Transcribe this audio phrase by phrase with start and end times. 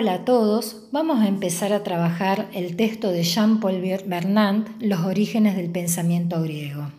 [0.00, 5.56] Hola a todos, vamos a empezar a trabajar el texto de Jean-Paul Bernard, Los orígenes
[5.56, 6.90] del pensamiento griego.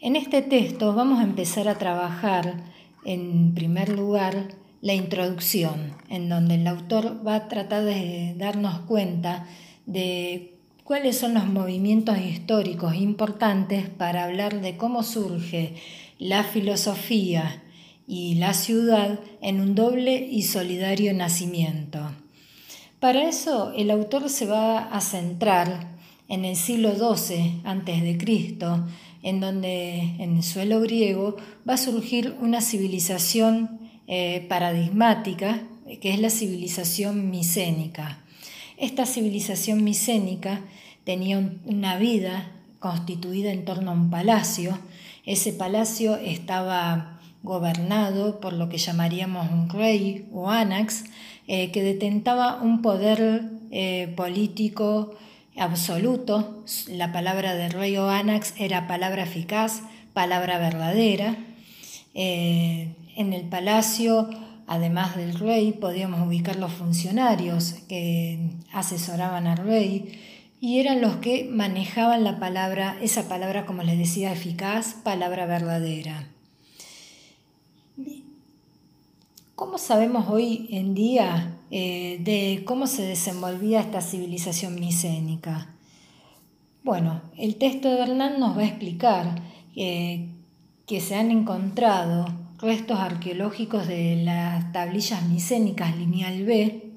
[0.00, 2.64] En este texto vamos a empezar a trabajar,
[3.04, 9.46] en primer lugar, la introducción, en donde el autor va a tratar de darnos cuenta
[9.84, 15.74] de cuáles son los movimientos históricos importantes para hablar de cómo surge
[16.18, 17.62] la filosofía
[18.06, 22.00] y la ciudad en un doble y solidario nacimiento.
[23.00, 25.96] Para eso el autor se va a centrar
[26.28, 28.56] en el siglo XII a.C.,
[29.22, 31.36] en donde en el suelo griego
[31.68, 35.62] va a surgir una civilización eh, paradigmática,
[36.00, 38.18] que es la civilización micénica.
[38.76, 40.60] Esta civilización micénica
[41.04, 44.78] tenía una vida constituida en torno a un palacio.
[45.24, 51.04] Ese palacio estaba gobernado por lo que llamaríamos un rey o anax,
[51.48, 55.14] eh, que detentaba un poder eh, político
[55.56, 56.64] absoluto.
[56.88, 61.36] La palabra de rey o anax era palabra eficaz, palabra verdadera.
[62.14, 64.28] Eh, en el palacio,
[64.66, 68.38] además del rey, podíamos ubicar los funcionarios que
[68.72, 70.18] asesoraban al rey
[70.60, 76.31] y eran los que manejaban la palabra, esa palabra, como les decía, eficaz, palabra verdadera.
[79.54, 85.74] ¿Cómo sabemos hoy en día eh, de cómo se desenvolvía esta civilización micénica?
[86.82, 89.42] Bueno, el texto de Bernard nos va a explicar
[89.76, 90.30] eh,
[90.86, 92.24] que se han encontrado
[92.58, 96.90] restos arqueológicos de las tablillas micénicas lineal B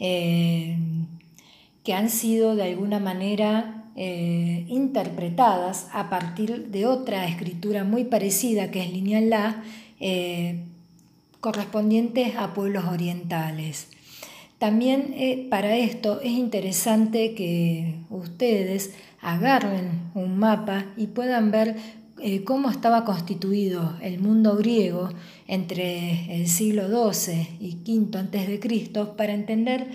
[0.00, 0.76] eh,
[1.84, 8.80] que han sido de alguna manera interpretadas a partir de otra escritura muy parecida que
[8.80, 9.62] es lineal A
[11.40, 13.88] correspondientes a pueblos orientales.
[14.58, 21.76] También eh, para esto es interesante que ustedes agarren un mapa y puedan ver
[22.20, 25.10] eh, cómo estaba constituido el mundo griego
[25.46, 29.86] entre el siglo XII y V Cristo para entender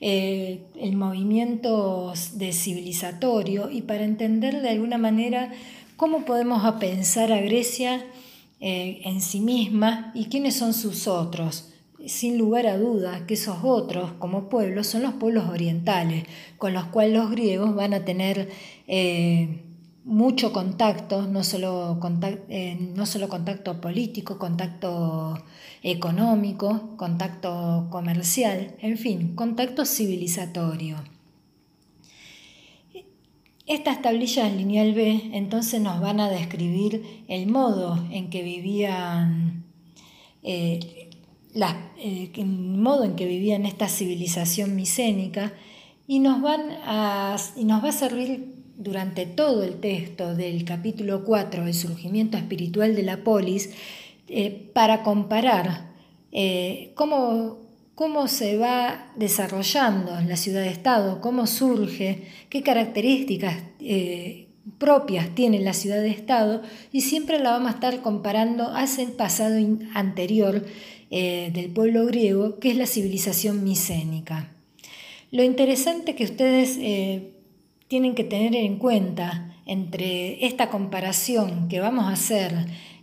[0.00, 5.50] eh, el movimiento de civilizatorio y para entender de alguna manera
[5.96, 8.04] cómo podemos pensar a Grecia
[8.64, 11.70] eh, en sí misma y quiénes son sus otros.
[12.06, 16.26] Sin lugar a dudas que esos otros como pueblos son los pueblos orientales,
[16.58, 18.50] con los cuales los griegos van a tener
[18.86, 19.64] eh,
[20.04, 21.98] mucho contacto, no solo,
[22.48, 25.42] eh, no solo contacto político, contacto
[25.82, 30.98] económico, contacto comercial, en fin, contacto civilizatorio.
[33.72, 39.64] Estas tablillas lineal B entonces nos van a describir el modo en que vivían
[40.42, 41.08] eh,
[41.96, 45.54] eh, el modo en que vivían esta civilización micénica
[46.06, 51.24] y nos, van a, y nos va a servir durante todo el texto del capítulo
[51.24, 53.70] 4, el surgimiento espiritual de la polis,
[54.28, 55.92] eh, para comparar
[56.94, 57.61] cómo
[57.94, 64.48] cómo se va desarrollando la ciudad-estado, cómo surge, qué características eh,
[64.78, 69.56] propias tiene la ciudad-estado y siempre la vamos a estar comparando hacia el pasado
[69.94, 70.64] anterior
[71.10, 74.52] eh, del pueblo griego, que es la civilización micénica.
[75.30, 77.32] Lo interesante que ustedes eh,
[77.88, 82.52] tienen que tener en cuenta entre esta comparación que vamos a hacer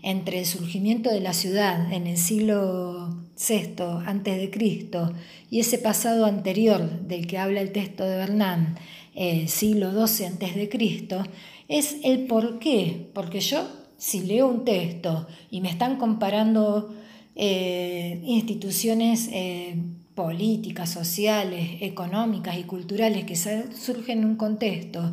[0.01, 5.13] entre el surgimiento de la ciudad en el siglo VI antes de Cristo
[5.49, 8.75] y ese pasado anterior del que habla el texto de Bernán,
[9.15, 11.23] el siglo XII antes de Cristo,
[11.67, 13.09] es el por qué.
[13.13, 13.67] Porque yo,
[13.97, 16.93] si leo un texto y me están comparando
[17.35, 19.75] eh, instituciones eh,
[20.15, 25.11] políticas, sociales, económicas y culturales que surgen en un contexto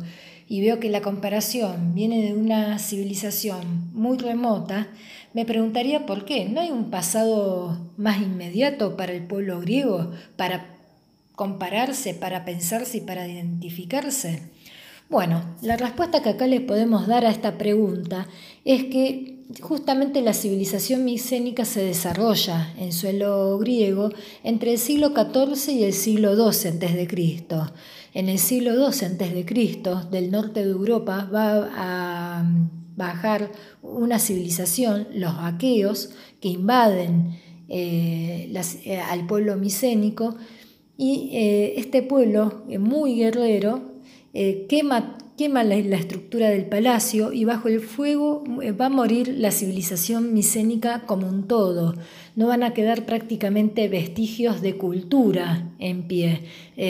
[0.49, 4.87] y veo que la comparación viene de una civilización muy remota,
[5.37, 6.49] me preguntaría por qué.
[6.49, 10.79] ¿No hay un pasado más inmediato para el pueblo griego para
[11.35, 14.41] compararse, para pensarse y para identificarse?
[15.11, 18.27] Bueno, la respuesta que acá le podemos dar a esta pregunta
[18.65, 24.09] es que justamente la civilización micénica se desarrolla en suelo griego
[24.43, 27.47] entre el siglo XIV y el siglo XII a.C.
[28.15, 32.43] En el siglo XII a.C., del norte de Europa, va a
[32.97, 33.51] bajar
[33.81, 36.09] una civilización, los aqueos,
[36.41, 37.39] que invaden
[37.69, 38.51] eh,
[38.85, 40.35] eh, al pueblo micénico
[40.97, 43.97] y eh, este pueblo muy guerrero
[44.67, 48.43] quema la, estructura del palacio y bajo el fuego
[48.79, 51.95] va a morir la civilización micénica como un todo.
[52.35, 56.41] No van a quedar prácticamente vestigios de cultura en pie.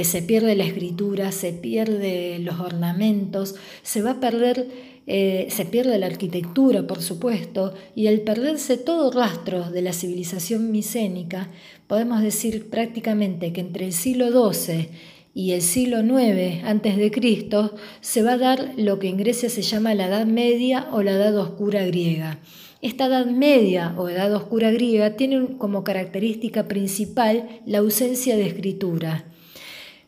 [0.04, 4.68] Se pierde la escritura, se pierde los ornamentos, se va a perder,
[5.10, 10.70] eh, se pierde la arquitectura, por supuesto, y al perderse todo rastro de la civilización
[10.70, 11.50] micénica,
[11.88, 14.90] podemos decir prácticamente que entre el siglo XII
[15.34, 17.70] y el siglo IX a.C.
[18.02, 21.12] se va a dar lo que en Grecia se llama la Edad Media o la
[21.12, 22.40] Edad Oscura griega.
[22.82, 29.24] Esta Edad Media o Edad Oscura griega tiene como característica principal la ausencia de escritura.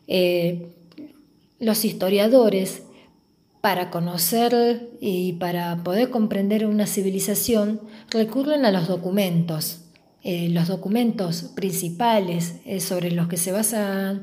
[0.08, 0.66] Eh,
[1.58, 2.82] los historiadores,
[3.60, 7.80] para conocer y para poder comprender una civilización,
[8.10, 9.82] recurren a los documentos.
[10.22, 14.22] Eh, los documentos principales eh, sobre los que se basan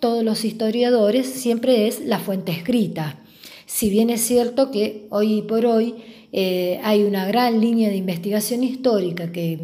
[0.00, 3.18] todos los historiadores siempre es la fuente escrita.
[3.66, 5.94] Si bien es cierto que hoy por hoy
[6.32, 9.60] eh, hay una gran línea de investigación histórica que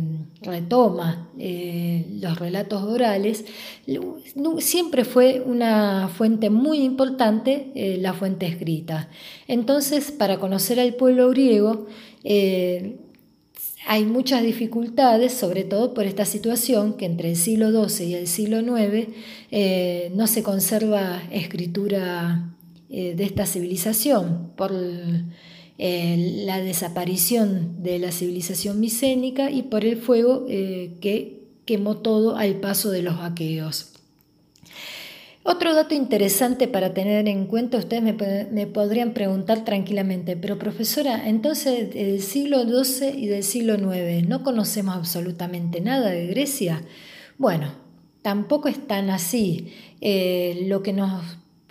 [0.46, 3.44] retoma eh, los relatos orales,
[4.58, 9.08] siempre fue una fuente muy importante eh, la fuente escrita.
[9.48, 11.87] Entonces, para conocer al pueblo griego,
[13.87, 18.26] hay muchas dificultades, sobre todo por esta situación que entre el siglo XII y el
[18.26, 19.08] siglo IX
[19.52, 22.52] eh, no se conserva escritura
[22.90, 24.72] eh, de esta civilización por
[25.78, 32.56] eh, la desaparición de la civilización micénica y por el fuego que quemó todo al
[32.56, 33.93] paso de los aqueos.
[35.49, 41.94] Otro dato interesante para tener en cuenta, ustedes me, podrían preguntar tranquilamente, pero profesora, entonces
[41.94, 46.82] del siglo XII y del siglo IX, ¿no conocemos absolutamente nada de Grecia?
[47.38, 47.70] Bueno,
[48.23, 49.73] tampoco es tan así.
[50.00, 51.23] Eh, lo que nos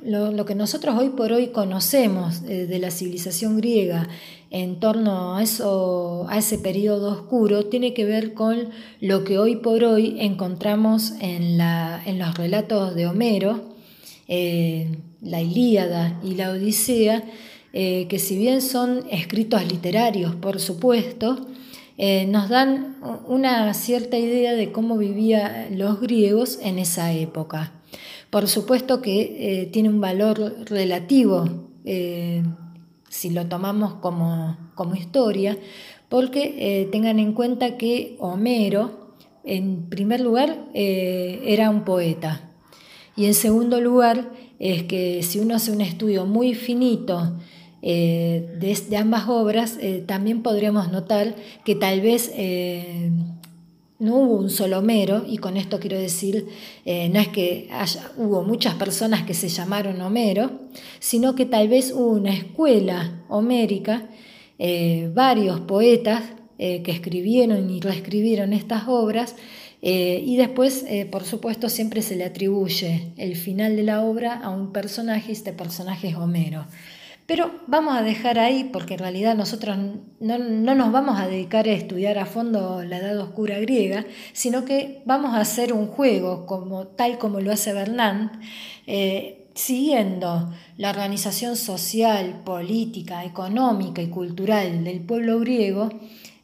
[0.06, 4.07] lo, que nosotros hoy por hoy conocemos eh, de la civilización griega
[4.52, 8.69] en torno a, eso, a ese periodo oscuro tiene que ver con
[9.02, 13.63] lo que hoy por hoy encontramos en, la, en los relatos de Homero,
[14.28, 17.24] eh, la Ilíada y la Odisea,
[17.74, 21.48] eh, que si bien son escritos literarios, por supuesto,
[22.28, 27.72] nos dan una cierta idea de cómo vivían los griegos en esa época.
[28.30, 32.44] Por supuesto que eh, tiene un valor relativo eh,
[33.10, 34.57] si lo tomamos como,
[34.95, 35.57] historia,
[36.10, 39.13] porque eh, tengan en cuenta que Homero,
[39.44, 42.51] en primer lugar, era un poeta.
[43.16, 47.38] Y en segundo lugar, es que si uno hace un estudio muy finito
[47.81, 52.31] de, de, ambas obras, también podríamos notar que tal vez
[54.00, 56.47] no hubo un solo Homero, y con esto quiero decir,
[56.83, 57.69] eh, no es que
[58.18, 60.51] hubo muchas personas que se llamaron Homero,
[61.00, 64.09] sino que tal vez hubo una escuela homérica,
[64.59, 66.24] eh, varios poetas
[66.57, 69.36] eh, que escribieron y reescribieron estas obras,
[69.88, 74.71] y después, por supuesto, siempre se le atribuye el final de la obra a un
[74.71, 76.65] personaje, y este personaje es Homero.
[77.25, 79.77] Pero vamos a dejar ahí porque en realidad nosotros
[80.19, 85.01] no, nos vamos a dedicar a estudiar a fondo la Edad Oscura griega, sino que
[85.06, 88.30] vamos a hacer un juego como, tal como lo hace Bernard,
[88.86, 95.89] eh, siguiendo la organización social, política, económica y cultural del pueblo griego,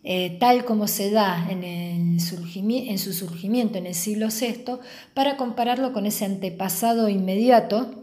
[0.04, 4.80] eh, tal como se da en, en su surgimiento en el siglo VI,
[5.14, 8.02] para compararlo con ese antepasado inmediato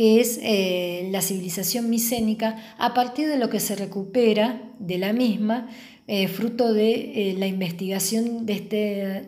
[0.00, 5.12] que es eh, la civilización micénica, a partir de lo que se recupera de la
[5.12, 5.68] misma,
[6.06, 6.92] eh, fruto de
[7.32, 8.76] eh, la investigación de este,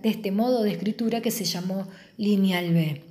[0.03, 3.03] de este modo de escritura que se llamó lineal B.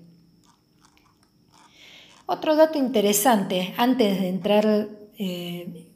[2.25, 4.89] Otro dato interesante, antes de entrar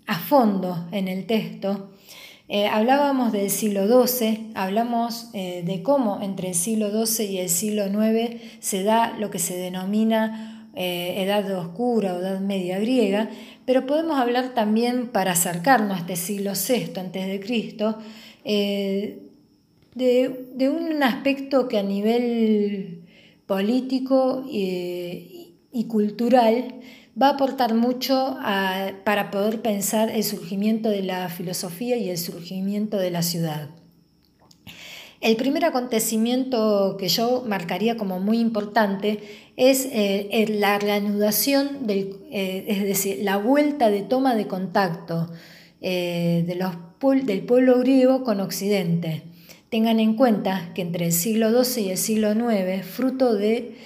[0.05, 1.89] a fondo en el texto,
[2.71, 8.39] hablábamos del siglo XII, hablamos de cómo entre el siglo XII y el siglo IX
[8.59, 13.29] se da lo que se denomina eh, edad oscura o edad media griega,
[13.65, 17.97] pero podemos hablar también, para acercarnos a este siglo VI antes de Cristo,
[18.43, 19.21] eh,
[19.93, 23.03] de, un aspecto que a nivel
[23.45, 25.53] político y,
[25.87, 26.75] cultural
[27.21, 28.37] va a aportar mucho
[29.05, 33.69] para poder pensar el surgimiento de la filosofía y el surgimiento de la ciudad.
[35.25, 39.17] El primer acontecimiento que yo marcaría como muy importante
[39.57, 45.31] es eh, la reanudación, eh, es decir, la vuelta de toma de contacto
[45.81, 49.23] eh, del pueblo griego con Occidente.
[49.69, 53.77] Tengan en cuenta que entre el siglo XII y el siglo IX, fruto de,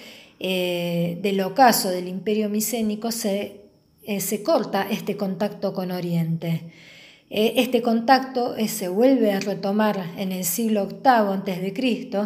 [1.22, 3.62] del ocaso del imperio micénico, se
[4.44, 6.64] corta este contacto con Oriente.
[7.30, 12.18] Este contacto se vuelve a retomar en el siglo VIII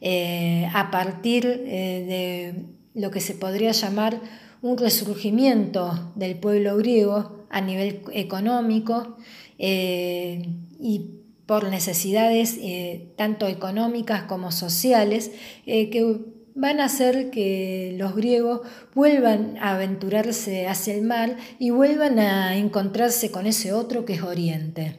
[0.00, 0.68] a.C.
[0.72, 4.20] a partir de lo que se podría llamar
[4.62, 9.16] un resurgimiento del pueblo griego a nivel económico
[9.58, 10.48] eh,
[10.80, 11.10] y
[11.46, 15.30] por necesidades eh, tanto económicas como sociales
[15.66, 16.18] eh, que
[16.56, 18.62] van a hacer que los griegos
[18.94, 24.22] vuelvan a aventurarse hacia el mar y vuelvan a encontrarse con ese otro que es
[24.22, 24.96] Oriente.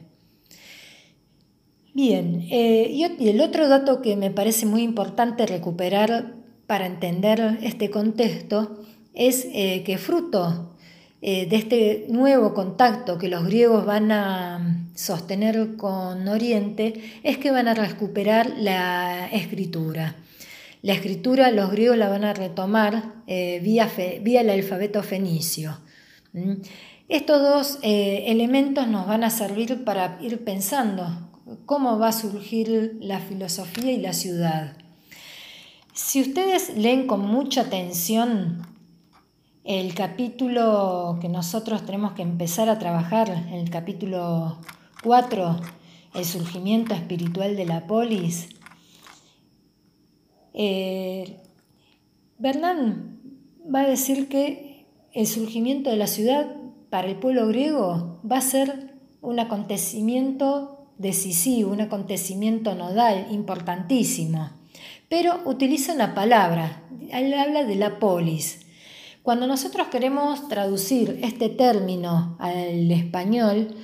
[1.92, 6.36] Bien, y el otro dato que me parece muy importante recuperar
[6.66, 8.84] para entender este contexto
[9.14, 10.76] es que fruto
[11.20, 17.50] eh, de este nuevo contacto que los griegos van a sostener con Oriente es que
[17.50, 20.14] van a recuperar la escritura.
[20.82, 23.90] La escritura los griegos la van a retomar eh, vía,
[24.22, 25.78] vía, el alfabeto fenicio.
[27.08, 31.30] Estos dos eh, elementos nos van a servir para ir pensando
[31.66, 34.76] cómo va a surgir la filosofía y la ciudad.
[35.94, 38.62] Si ustedes leen con mucha atención
[39.64, 44.58] el capítulo que nosotros tenemos que empezar a trabajar, el capítulo
[45.02, 45.56] 4,
[46.14, 48.48] el surgimiento espiritual de la polis,
[50.58, 51.36] eh,
[52.36, 53.20] Bernán
[53.72, 56.48] va a decir que el surgimiento de la ciudad
[56.90, 64.50] para el pueblo griego va a ser un acontecimiento decisivo, un acontecimiento nodal, importantísimo.
[65.08, 68.66] Pero utiliza una palabra, él habla de la polis.
[69.22, 73.76] Cuando nosotros queremos traducir este término al español,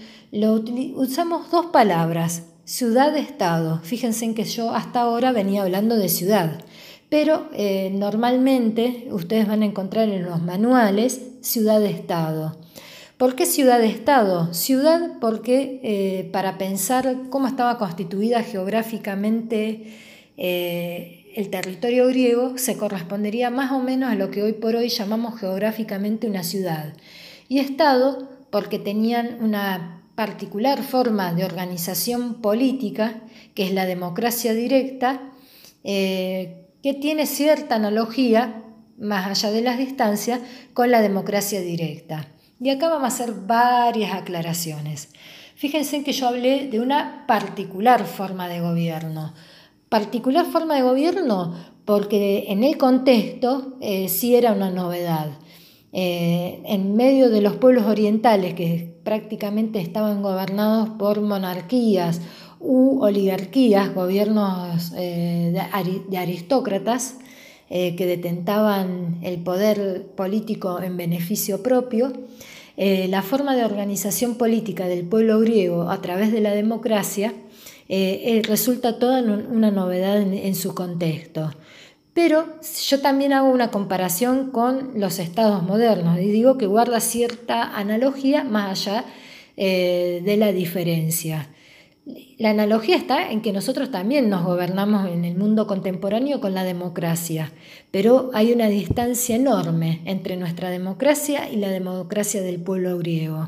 [0.96, 3.80] usamos dos palabras, ciudad-estado.
[3.82, 6.60] Fíjense en que yo hasta ahora venía hablando de ciudad,
[7.08, 12.56] pero eh, normalmente ustedes van a encontrar en los manuales ciudad-estado.
[13.18, 14.52] ¿Por qué ciudad-estado?
[14.52, 19.94] Ciudad porque eh, para pensar cómo estaba constituida geográficamente
[20.36, 24.88] eh, el territorio griego se correspondería más o menos a lo que hoy por hoy
[24.88, 26.94] llamamos geográficamente una ciudad,
[27.48, 33.22] y Estado porque tenían una particular forma de organización política,
[33.54, 35.32] que es la democracia directa,
[35.82, 38.62] eh, que tiene cierta analogía,
[38.98, 40.40] más allá de las distancias,
[40.72, 42.28] con la democracia directa.
[42.60, 45.10] Y acá vamos a hacer varias aclaraciones.
[45.56, 49.34] Fíjense que yo hablé de una particular forma de gobierno,
[49.88, 51.54] particular forma de gobierno
[51.84, 55.30] porque en el contexto eh, sí era una novedad.
[55.92, 62.20] Eh, en medio de los pueblos orientales que prácticamente estaban gobernados por monarquías
[62.60, 65.52] u oligarquías, gobiernos eh,
[66.08, 67.16] de, aristócratas
[67.68, 72.12] que detentaban el poder político en beneficio propio,
[72.76, 77.32] la forma de organización política del pueblo griego a través de la democracia
[77.88, 81.52] eh, eh, resulta toda una novedad en, su contexto.
[82.14, 82.46] Pero
[82.88, 88.44] yo también hago una comparación con los estados modernos y digo que guarda cierta analogía
[88.44, 89.04] más allá
[89.56, 91.48] eh, de la diferencia.
[92.38, 96.62] La analogía está en que nosotros también nos gobernamos en el mundo contemporáneo con la
[96.62, 97.50] democracia,
[97.90, 103.46] pero hay una distancia enorme entre nuestra democracia y la democracia del pueblo griego.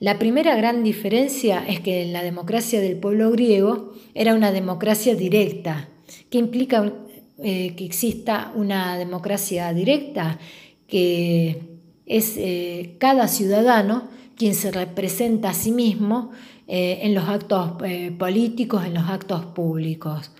[0.00, 5.88] La primera gran diferencia es que la democracia del pueblo griego era una democracia directa.
[6.30, 6.92] ¿Qué implica
[7.40, 10.38] eh, que exista una democracia directa?
[10.86, 16.30] Que es eh, cada ciudadano quien se representa a sí mismo
[16.66, 17.72] eh, en los actos
[18.18, 20.32] políticos, en los actos públicos.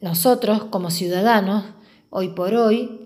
[0.00, 1.64] nosotros como ciudadanos,
[2.10, 3.00] hoy por hoy,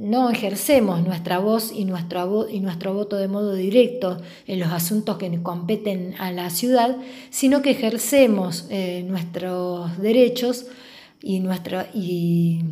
[0.00, 4.16] no ejercemos nuestra voz y nuestro, voto de modo directo
[4.46, 6.96] en los asuntos que competen a la ciudad,
[7.28, 10.64] sino que ejercemos eh, nuestros derechos
[11.22, 11.42] y,
[11.92, 12.64] y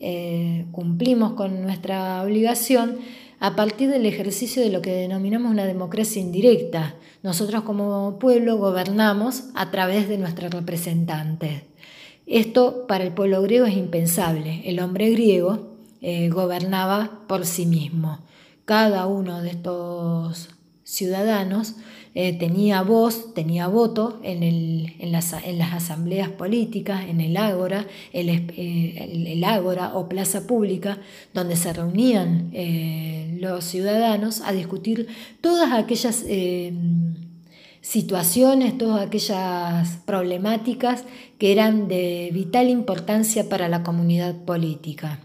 [0.00, 2.98] eh, cumplimos con nuestra obligación
[3.38, 6.94] a partir del ejercicio de lo que denominamos una democracia indirecta.
[7.22, 11.62] Nosotros como pueblo gobernamos a través de nuestros representantes.
[12.26, 14.60] Esto para el pueblo griego es impensable.
[14.66, 15.69] El hombre griego
[16.02, 18.20] eh, gobernaba por sí mismo.
[18.64, 20.48] Cada uno de estos
[20.82, 21.74] ciudadanos
[22.14, 29.94] eh, tenía voz, tenía voto en, las, asambleas políticas, en el ágora, eh, el, ágora
[29.94, 30.98] o plaza pública,
[31.34, 32.50] donde se reunían
[33.38, 35.06] los ciudadanos a discutir
[35.40, 36.24] todas aquellas
[37.82, 41.04] situaciones, todas aquellas problemáticas
[41.38, 45.20] que eran de vital importancia para la comunidad política.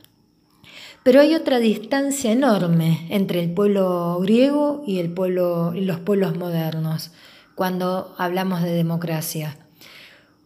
[1.05, 7.11] Pero hay otra distancia enorme entre el pueblo griego y, los pueblos modernos
[7.53, 9.55] cuando hablamos de democracia.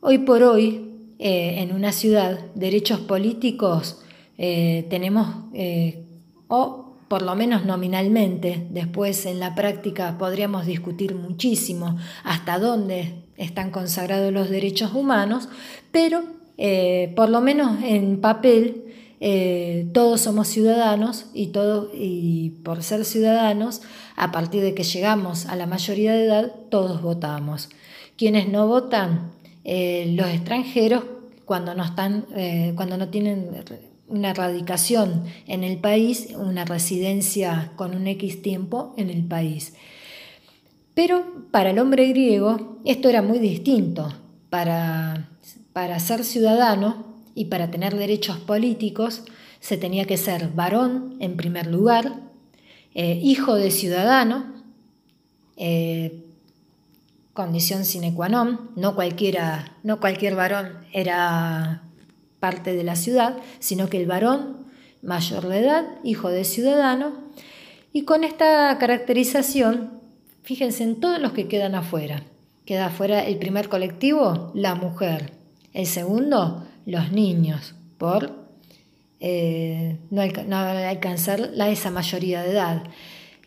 [0.01, 4.01] Hoy por hoy, eh, en una ciudad, derechos políticos
[4.37, 6.03] eh, tenemos, eh,
[6.49, 13.71] o por lo menos nominalmente, después en la práctica podríamos discutir muchísimo hasta dónde están
[13.71, 15.47] consagrados los derechos humanos,
[15.93, 16.21] pero
[17.15, 18.88] por lo menos en papel
[19.21, 23.81] eh, todos somos ciudadanos y, todo, y por ser ciudadanos,
[24.15, 27.69] a partir de que llegamos a la mayoría de edad, todos votamos.
[28.17, 29.31] Quienes no votan,
[29.65, 31.03] eh, los extranjeros,
[31.45, 33.49] cuando no, están, eh, cuando no tienen
[34.07, 39.73] una radicación en el país, una residencia con un X tiempo en el país.
[40.93, 44.13] Pero para el hombre griego esto era muy distinto.
[44.49, 45.29] Para,
[45.73, 47.08] para ser ciudadano
[47.39, 49.23] y para tener derechos políticos
[49.61, 52.19] se tenía que ser varón en primer lugar,
[52.93, 54.61] eh, hijo de ciudadano,
[55.55, 56.25] eh,
[57.31, 61.83] condición sine qua non, no, cualquiera, no cualquier varón era
[62.41, 64.65] parte de la ciudad, sino que el varón
[65.01, 67.13] mayor de edad, hijo de ciudadano,
[67.93, 70.01] y con esta caracterización,
[70.43, 72.23] fíjense en todos los que quedan afuera.
[72.65, 75.31] Queda afuera el primer colectivo, la mujer.
[75.71, 78.49] El segundo, los niños por
[79.19, 82.83] eh, no, alcanzar la, esa mayoría de edad.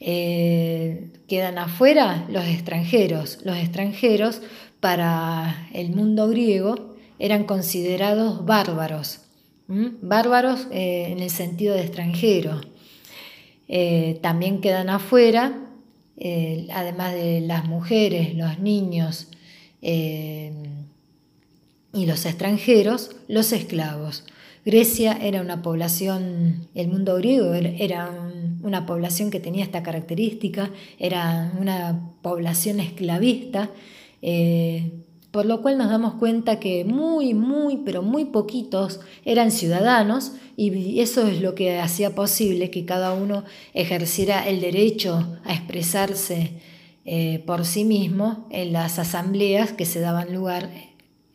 [0.01, 3.39] Eh, quedan afuera los extranjeros.
[3.45, 4.43] Los extranjeros
[4.81, 9.21] para el mundo griego eran considerados bárbaros,
[9.69, 12.61] bárbaros eh, en el sentido de extranjero.
[14.21, 15.69] también quedan afuera,
[16.75, 19.29] además de las mujeres, los niños,
[21.93, 24.25] y los extranjeros, los esclavos.
[24.65, 28.11] Grecia era una población, el mundo griego era
[28.63, 33.71] una población que tenía esta característica, era una población esclavista,
[34.23, 34.93] eh,
[35.33, 41.01] por lo cual nos damos cuenta que muy, muy, pero muy poquitos eran ciudadanos y
[41.01, 46.53] eso es lo que hacía posible que cada uno ejerciera el derecho a expresarse
[47.05, 50.71] eh, por sí mismo en las asambleas que se daban lugar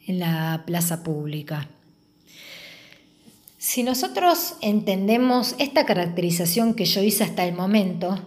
[0.07, 1.67] en la plaza pública.
[3.57, 8.17] Si nosotros entendemos esta caracterización que yo hice hasta el momento,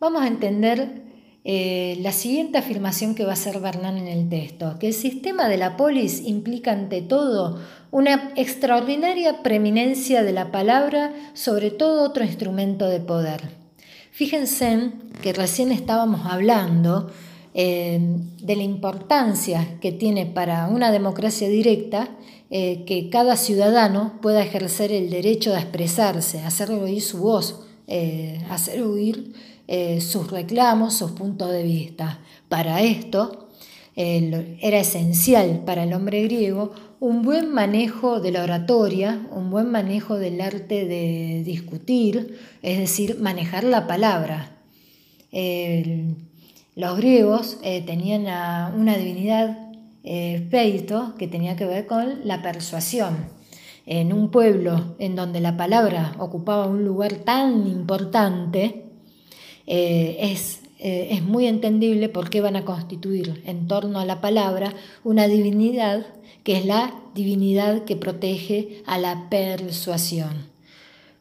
[0.00, 1.02] vamos a entender
[1.44, 5.48] eh, la siguiente afirmación que va a hacer Bernán en el texto, que el sistema
[5.48, 12.24] de la polis implica ante todo una extraordinaria preeminencia de la palabra sobre todo otro
[12.24, 13.40] instrumento de poder.
[14.10, 14.90] Fíjense
[15.22, 17.10] que recién estábamos hablando
[17.60, 17.98] eh,
[18.40, 22.08] de la importancia que tiene para una democracia directa
[22.50, 28.40] eh, que cada ciudadano pueda ejercer el derecho a expresarse, hacer oír su voz, eh,
[28.48, 29.32] hacer oír
[29.98, 32.20] sus reclamos, sus puntos de vista.
[32.48, 33.48] Para esto
[33.96, 40.16] era esencial para el hombre griego un buen manejo de la oratoria, un buen manejo
[40.16, 44.56] del arte de discutir, es decir, manejar la palabra.
[46.78, 48.22] Los griegos eh, tenían
[48.80, 49.58] una divinidad,
[50.04, 50.48] eh,
[51.18, 53.16] que tenía que ver con la persuasión.
[53.84, 58.84] En un pueblo en donde la palabra ocupaba un lugar tan importante,
[59.66, 64.72] eh, es, es muy entendible por qué van a constituir en torno a la palabra
[65.02, 66.06] una divinidad
[66.44, 70.46] que es la divinidad que protege a la persuasión.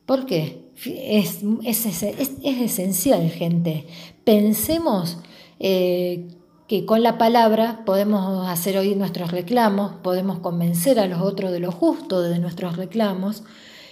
[0.05, 0.67] ¿Por qué?
[0.85, 3.87] Es, es, es, esencial, gente.
[4.23, 5.17] Pensemos
[5.59, 6.27] eh,
[6.67, 11.59] que con la palabra podemos hacer oír nuestros reclamos, podemos convencer a los otros de
[11.59, 13.43] lo justo de nuestros reclamos.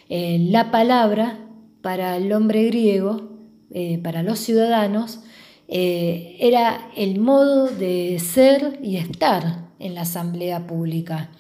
[0.09, 1.39] Eh, la palabra
[1.81, 3.29] para el hombre griego,
[3.71, 5.19] eh, para los ciudadanos,
[5.67, 11.31] era el modo de ser y estar en la asamblea pública.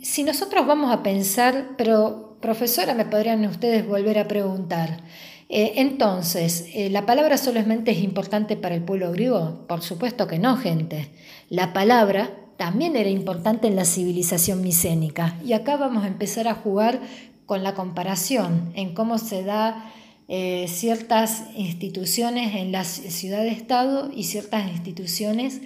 [0.00, 5.00] Si nosotros vamos a pensar, pero profesora, me podrían ustedes volver a preguntar,
[5.48, 9.64] eh, entonces, eh, ¿la palabra solamente es importante para el pueblo griego?
[9.68, 11.08] Por supuesto que no, gente.
[11.48, 15.36] La palabra también era importante en la civilización micénica.
[15.44, 17.00] Y acá vamos a empezar a jugar
[17.44, 19.92] con la comparación, en cómo se da
[20.26, 25.60] eh, ciertas instituciones en la ciudad-estado y ciertas instituciones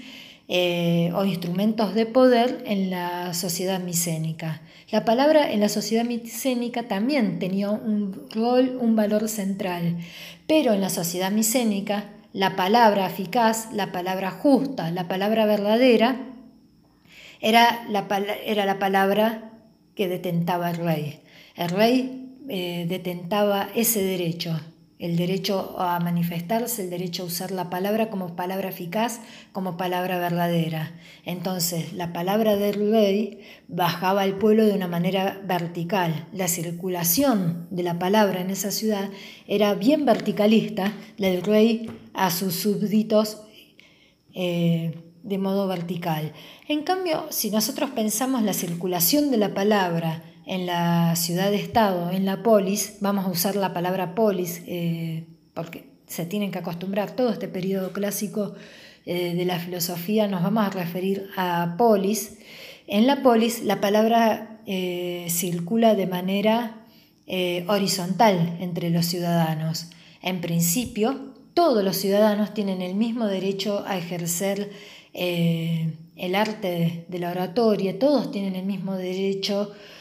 [0.51, 4.63] o instrumentos de poder en la sociedad micénica.
[4.91, 9.99] La palabra en la sociedad micénica también tenía un rol, un valor central,
[10.49, 16.17] pero en la sociedad micénica la palabra eficaz, la palabra justa, la palabra verdadera,
[17.41, 18.07] era la,
[18.45, 19.53] era la palabra
[19.95, 21.21] que detentaba el rey.
[21.55, 22.21] El rey
[22.89, 24.59] detentaba ese derecho,
[25.01, 29.21] el derecho a manifestarse, el derecho a usar la palabra como palabra eficaz,
[29.53, 30.93] como palabra verdadera.
[31.25, 36.29] Entonces, la palabra del rey bajaba al pueblo de una manera vertical.
[36.35, 39.09] La circulación de la palabra en esa ciudad
[39.49, 43.41] era bien verticalista, del rey a sus súbditos
[44.35, 46.33] eh, de modo vertical.
[46.69, 52.43] En cambio, si nosotros pensamos la circulación de la palabra, en la ciudad-estado, en la
[52.43, 57.47] polis, vamos a usar la palabra polis eh, porque se tienen que acostumbrar todo este
[57.47, 58.57] periodo clásico
[59.07, 62.39] eh, de la filosofía, nos vamos a referir a polis.
[62.89, 66.77] En la polis la palabra eh, circula de manera
[67.69, 69.87] horizontal entre los ciudadanos.
[70.21, 74.73] En principio, todos los ciudadanos tienen el mismo derecho a ejercer
[75.13, 80.00] el arte de la oratoria, todos tienen el mismo derecho a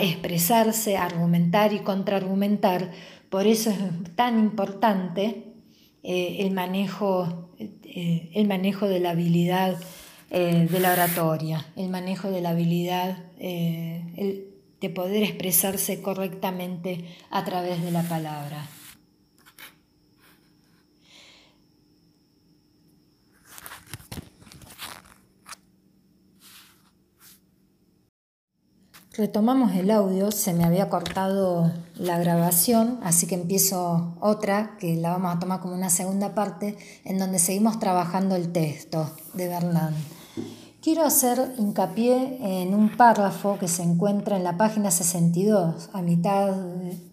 [0.00, 2.90] expresarse, a argumentar y contraargumentar.
[3.28, 3.78] Por eso es
[4.14, 5.44] tan importante
[6.02, 9.76] eh, el, manejo, eh, el manejo de la habilidad
[10.30, 17.82] eh, de la oratoria, el manejo de la habilidad de poder expresarse correctamente a través
[17.82, 18.66] de la palabra.
[29.18, 35.10] Retomamos el audio, se me había cortado la grabación, así que empiezo otra que la
[35.10, 39.92] vamos a tomar como una segunda parte en donde seguimos trabajando el texto de Bernán.
[40.80, 46.54] Quiero hacer hincapié en un párrafo que se encuentra en la página 62, a mitad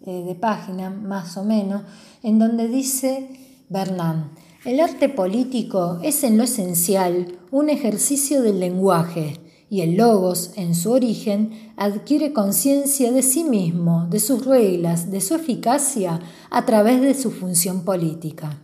[0.06, 1.82] de página más o menos,
[2.22, 4.30] en donde dice Bernán,
[4.64, 9.40] el arte político es en lo esencial un ejercicio del lenguaje
[9.70, 15.22] y el logos, en su origen, adquiere conciencia de sí mismo, de sus reglas, de
[15.22, 16.20] su eficacia
[16.52, 18.62] a través de su función política.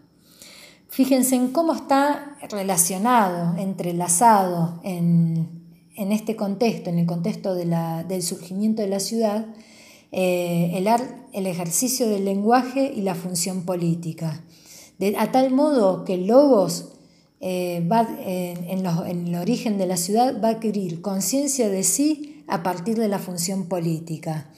[0.89, 5.49] Fíjense en cómo está relacionado, entrelazado en,
[5.95, 9.47] este contexto, en el contexto del surgimiento de la ciudad,
[10.11, 10.87] eh, el,
[11.33, 14.43] el ejercicio del lenguaje y la función política.
[14.99, 16.89] De, a tal modo que logos
[17.41, 22.63] eh, va, en, el origen de la ciudad va a adquirir conciencia de sí a
[22.63, 24.51] partir de la función política.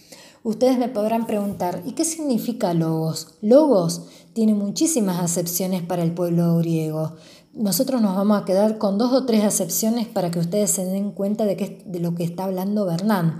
[0.43, 3.35] Ustedes me podrán preguntar, ¿y qué significa logos?
[3.41, 7.13] Logos tiene muchísimas acepciones para el pueblo griego.
[7.53, 11.11] Nosotros nos vamos a quedar con dos o tres acepciones para que ustedes se den
[11.11, 13.39] cuenta de, de lo que está hablando Bernán.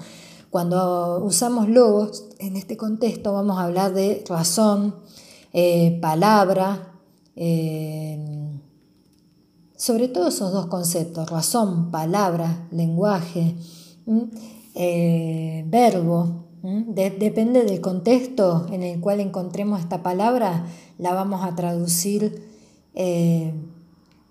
[0.49, 4.95] Cuando usamos logos en este contexto vamos a hablar de razón,
[5.51, 6.93] eh, palabra,
[7.36, 8.53] eh,
[9.84, 13.58] sobre todo esos dos conceptos, razón, palabra, lenguaje,
[14.76, 20.67] eh, verbo, depende del contexto en el cual encontremos esta palabra,
[20.98, 22.48] la vamos a traducir
[22.96, 23.54] eh,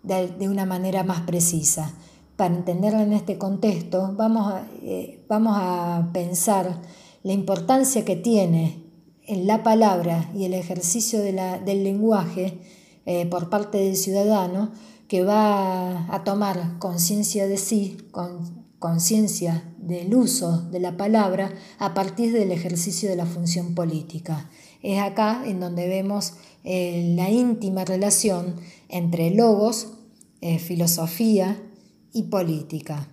[0.02, 1.92] de, una manera más precisa.
[2.36, 6.80] Para entenderla en este contexto, vamos a, eh, vamos a pensar
[7.24, 8.84] la importancia que tiene
[9.26, 12.58] en la palabra y el ejercicio del lenguaje
[13.30, 14.70] por parte del ciudadano
[15.08, 17.98] que va a tomar conciencia de sí,
[18.78, 24.48] conciencia del uso de la palabra a partir del ejercicio de la función política.
[24.82, 26.34] Es acá en donde vemos
[26.64, 28.56] eh, la íntima relación
[28.88, 29.94] entre logos,
[30.40, 31.60] eh, filosofía
[32.12, 33.08] y política.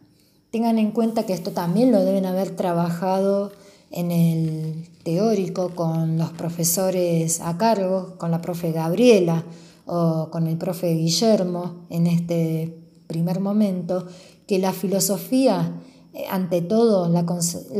[0.52, 3.52] Tengan en cuenta que esto también lo deben haber trabajado
[3.92, 9.44] en el teórico con los profesores a cargo, con la profe Gabriela,
[9.90, 14.06] o con el profe Guillermo en este primer momento,
[14.46, 15.82] que la filosofía,
[16.14, 17.26] eh, ante todo, la,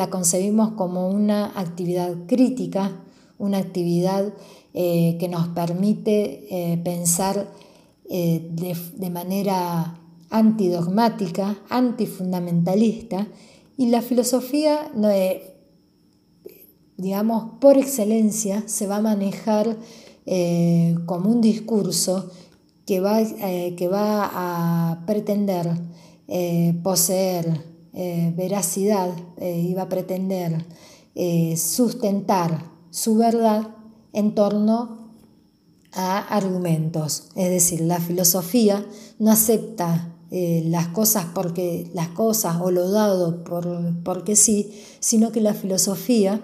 [0.10, 3.04] concebimos como una actividad crítica,
[3.38, 4.34] una actividad
[4.74, 7.48] eh, que nos permite eh, pensar
[8.10, 10.00] de, de, manera
[10.32, 13.28] antidogmática, antifundamentalista,
[13.78, 14.92] y la filosofía,
[16.98, 19.78] digamos, por excelencia, se va a manejar
[20.26, 22.30] eh, como un discurso
[22.86, 25.68] que va, eh, que va a pretender
[26.28, 30.66] eh, poseer veracidad y va a pretender
[31.58, 33.76] sustentar su verdad
[34.14, 35.10] en torno
[35.92, 37.30] a argumentos.
[37.36, 38.86] Es decir, la filosofía
[39.18, 43.68] no acepta las cosas porque las cosas o lo dado por,
[44.04, 46.42] porque sí, sino que la filosofía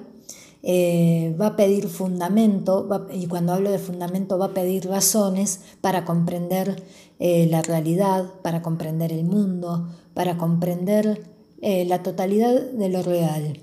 [0.67, 6.05] eh, va a pedir fundamento, y cuando hablo de fundamento va a pedir razones para
[6.05, 6.81] comprender
[7.19, 11.21] eh, la realidad, para comprender el mundo, para comprender
[11.61, 13.59] eh, la totalidad de lo real.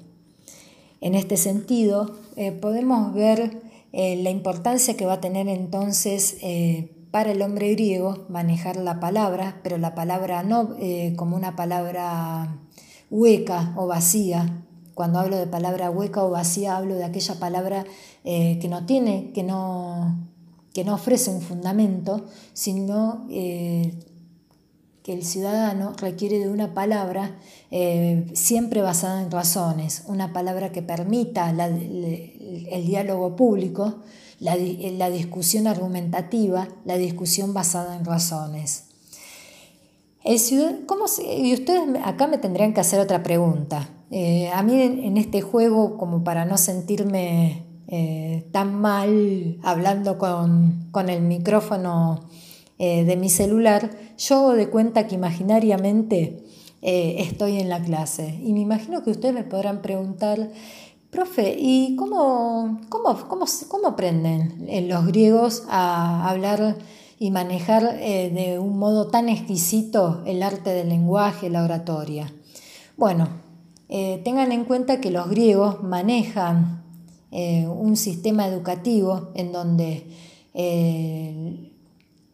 [1.00, 2.12] En este sentido,
[2.60, 3.60] podemos ver
[3.92, 6.36] la importancia que va a tener entonces
[7.10, 10.76] para el hombre griego manejar la palabra, pero la palabra no
[11.16, 12.60] como una palabra
[13.10, 14.62] hueca o vacía.
[14.94, 17.84] Cuando hablo de palabra hueca o vacía, hablo de aquella palabra
[18.24, 20.16] que no tiene, que no,
[20.72, 23.92] que no ofrece un fundamento, sino eh,
[25.02, 27.36] que el ciudadano requiere de una palabra
[27.70, 33.96] eh, siempre basada en razones, una palabra que permita el, diálogo público,
[34.38, 38.84] la, discusión argumentativa, la discusión basada en razones.
[40.86, 43.88] ¿cómo y ustedes acá me tendrían que hacer otra pregunta.
[44.14, 51.08] Eh, a mí en este juego, como para no sentirme eh, tan mal hablando con,
[51.08, 52.28] el micrófono
[52.78, 56.44] eh, de mi celular, yo de cuenta que imaginariamente
[56.82, 58.38] estoy en la clase.
[58.44, 60.50] Y me imagino que ustedes me podrán preguntar,
[61.10, 66.76] profe, ¿y cómo, cómo, cómo, cómo aprenden los griegos a hablar
[67.18, 72.30] y manejar de un modo tan exquisito el arte del lenguaje, la oratoria?
[72.96, 73.28] Bueno,
[74.24, 76.82] tengan en cuenta que los griegos manejan
[77.34, 80.06] eh, un sistema educativo en donde
[80.52, 81.72] eh,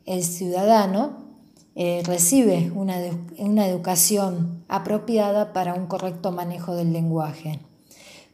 [0.07, 1.19] el ciudadano
[1.77, 2.97] eh, recibe una,
[3.39, 7.61] una, educación apropiada para un correcto manejo del lenguaje.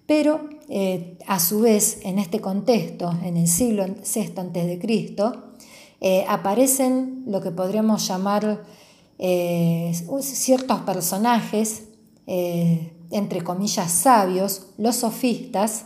[0.06, 0.48] Pero
[1.26, 8.08] a su vez, en este contexto, en el siglo VI a.C., aparecen lo que podríamos
[8.08, 8.64] llamar
[9.18, 11.84] ciertos personajes,
[13.14, 15.85] entre comillas, sabios, los sofistas,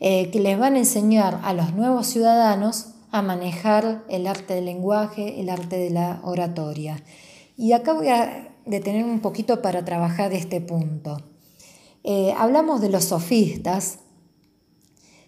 [0.00, 4.66] eh, que les van a enseñar a los nuevos ciudadanos a manejar el arte del
[4.66, 7.04] lenguaje, el arte de la oratoria.
[7.56, 11.22] Y acá voy a detener un poquito para trabajar este punto.
[12.02, 14.00] Eh, hablamos de los sofistas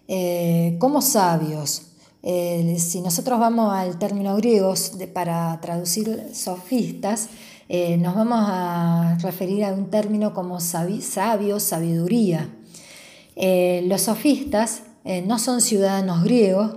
[0.09, 1.93] eh, como sabios.
[2.21, 4.75] si nosotros vamos al término griego
[5.15, 7.29] para traducir sofistas,
[7.69, 12.49] nos vamos a referir a un término como sabio, sabiduría.
[13.41, 16.77] Eh, los sofistas eh, no son ciudadanos griegos,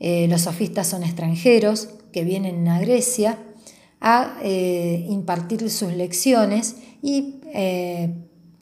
[0.00, 3.38] eh, los sofistas son extranjeros que vienen a Grecia
[4.00, 7.36] a impartir sus lecciones y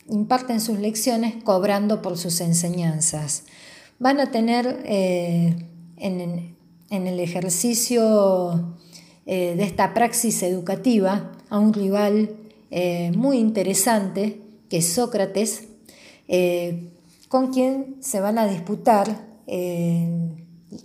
[0.07, 3.45] imparten sus lecciones cobrando por sus enseñanzas.
[3.99, 6.57] Van a tener en,
[6.91, 8.77] el ejercicio
[9.25, 12.37] de esta praxis educativa a un rival
[13.15, 15.65] muy interesante que es Sócrates,
[17.29, 20.09] con quien se van a disputar eh,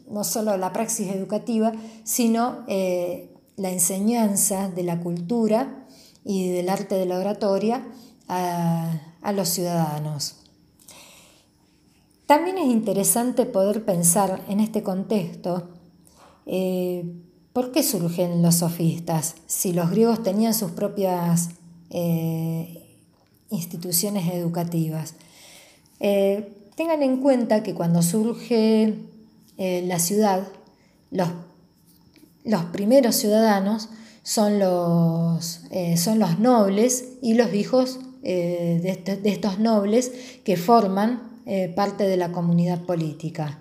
[0.09, 1.71] no solo la praxis educativa,
[2.03, 5.85] sino eh, la enseñanza de la cultura
[6.23, 7.85] y del arte de la oratoria
[8.27, 9.01] a,
[9.35, 10.37] los ciudadanos.
[12.25, 15.69] También es interesante poder pensar en este contexto
[16.47, 17.05] eh,
[17.55, 21.51] por qué surgen los sofistas, si los griegos tenían sus propias
[23.49, 25.13] instituciones educativas.
[26.01, 28.95] Eh, tengan en cuenta que cuando surge
[29.57, 30.45] eh, la ciudad,
[31.11, 31.29] los,
[32.43, 33.87] los, primeros ciudadanos
[34.21, 40.11] son los, eh, son los nobles y los hijos este, de, estos nobles
[40.43, 41.31] que forman
[41.75, 43.59] parte de la comunidad política.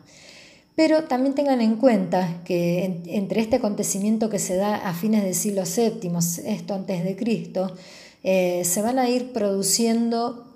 [0.77, 5.35] Pero también tengan en cuenta que entre este acontecimiento que se da a fines del
[5.35, 6.11] siglo VII,
[6.47, 7.77] esto antes de Cristo,
[8.23, 10.47] se van a ir produciendo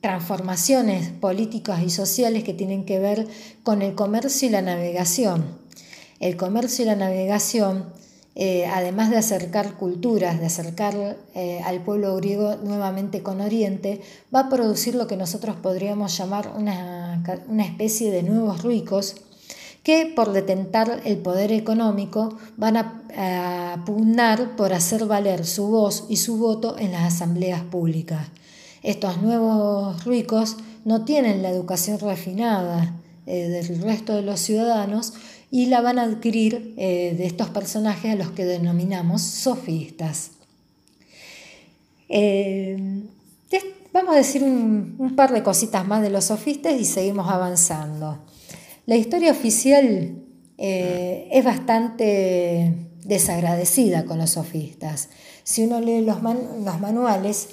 [0.00, 3.26] transformaciones políticas y sociales que tienen que ver
[3.62, 5.44] con el comercio y la navegación.
[6.20, 7.86] El comercio y la navegación,
[8.34, 14.00] eh, además de acercar culturas, de acercar eh, al pueblo griego nuevamente con Oriente,
[14.34, 16.97] va a producir lo que nosotros podríamos llamar una,
[17.60, 19.16] especie de nuevos ricos
[19.82, 26.04] que por detentar el poder económico van a, a pugnar por hacer valer su voz
[26.08, 28.28] y su voto en las asambleas públicas.
[28.82, 32.94] Estos nuevos ricos no tienen la educación refinada
[33.26, 35.12] eh, del resto de los ciudadanos
[35.50, 40.30] y la van a adquirir eh, de estos personajes a los que denominamos sofistas.
[42.08, 43.02] Eh,
[43.98, 48.18] vamos a decir un, par de cositas más de los sofistas y seguimos avanzando.
[48.86, 50.22] La historia oficial
[50.56, 55.08] es bastante desagradecida con los sofistas.
[55.44, 57.48] Si uno lee los manuales,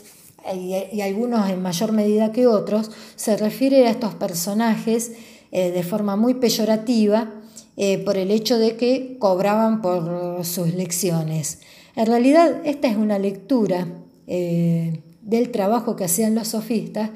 [0.54, 5.14] y, algunos en mayor medida que otros, se refiere a estos personajes
[5.52, 7.34] eh, de forma muy peyorativa
[7.78, 11.60] eh, por el hecho de que cobraban por sus lecciones.
[11.96, 13.88] En realidad, esta es una lectura
[14.28, 17.10] eh, del trabajo que hacían los sofistas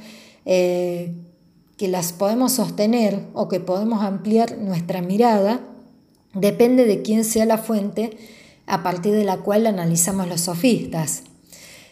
[1.80, 5.62] que las podemos sostener o que podemos ampliar nuestra mirada
[6.34, 8.17] depende de quién sea la fuente
[8.67, 11.24] a partir de la cual analizamos los sofistas.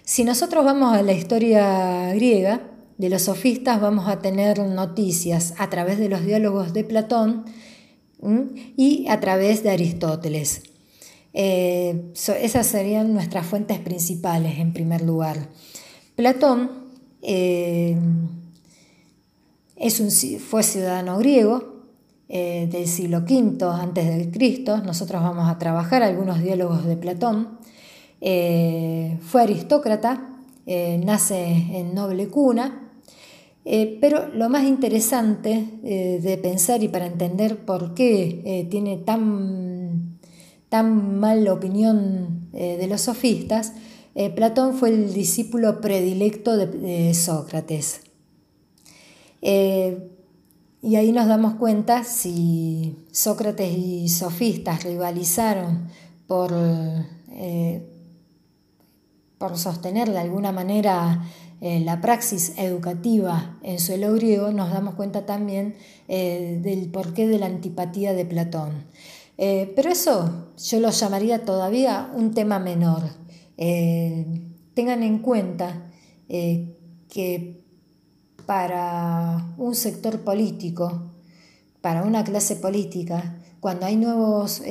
[0.04, 5.70] Si nosotros vamos a la historia griega, de los sofistas vamos a tener noticias a
[5.70, 7.46] través de los diálogos de Platón
[8.76, 10.64] y a través de Aristóteles.
[11.34, 15.50] Eh, esas serían nuestras fuentes principales en primer lugar.
[16.18, 16.70] Platón
[17.22, 17.98] eh,
[19.78, 21.86] es un, fue ciudadano griego
[22.28, 24.80] eh, del siglo V antes de Cristo.
[24.80, 27.60] Nosotros vamos a trabajar algunos diálogos de Platón.
[28.20, 30.28] fue aristócrata,
[30.66, 31.46] nace
[31.80, 32.88] en noble cuna
[33.70, 38.96] eh, pero lo más interesante eh, de pensar y para entender por qué eh, tiene
[38.96, 40.20] tan,
[40.70, 43.74] tan mala opinión de los sofistas,
[44.36, 48.02] Platón fue el discípulo predilecto de, Sócrates.
[49.42, 55.90] y ahí nos damos cuenta si Sócrates y sofistas rivalizaron
[56.26, 56.52] por,
[59.38, 61.22] por sostener de alguna manera
[61.60, 65.76] eh, la praxis educativa en suelo griego, nos damos cuenta también
[66.08, 68.86] eh, del porqué de la antipatía de Platón.
[69.40, 73.04] Eh, pero eso yo lo llamaría todavía un tema menor.
[73.58, 75.90] Tengan en cuenta
[76.28, 77.64] que
[78.46, 81.12] para un sector político,
[81.82, 84.62] para una clase política, cuando hay nuevos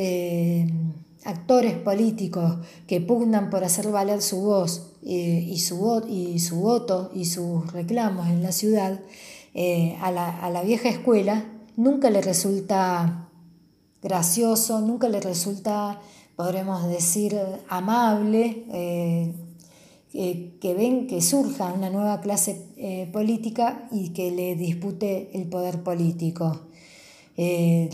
[1.27, 7.25] actores políticos que pugnan por hacer valer su voz eh, y, su, y, voto y
[7.25, 9.01] sus reclamos en la ciudad,
[9.55, 11.45] eh, a, la, vieja escuela
[11.77, 13.29] nunca le resulta
[14.03, 16.01] gracioso, nunca le resulta,
[16.37, 17.37] podremos decir,
[17.69, 19.35] amable, eh,
[20.13, 26.61] que ven que surja una nueva clase política y que le dispute el poder político.
[27.37, 27.91] Eh,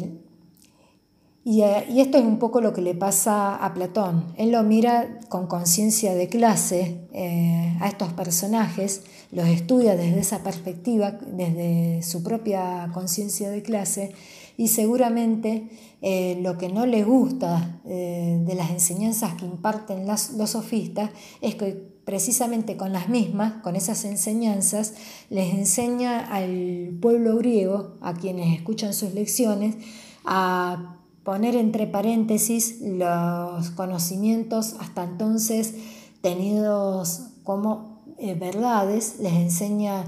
[1.45, 4.33] y, esto es un poco lo que le pasa a Platón.
[4.37, 9.03] Él lo mira con conciencia de clase eh, a estos personajes,
[9.33, 14.13] los estudia desde esa perspectiva, desde su propia conciencia de clase,
[14.57, 15.69] y seguramente
[16.03, 21.11] eh, lo que no le gusta de las enseñanzas que imparten los sofistas
[21.41, 24.95] es que precisamente con las mismas, con esas enseñanzas,
[25.31, 29.77] les enseña al pueblo griego, a quienes escuchan sus lecciones,
[30.25, 35.75] a poner entre paréntesis los conocimientos hasta entonces
[36.21, 40.05] tenidos como eh, verdades, les enseña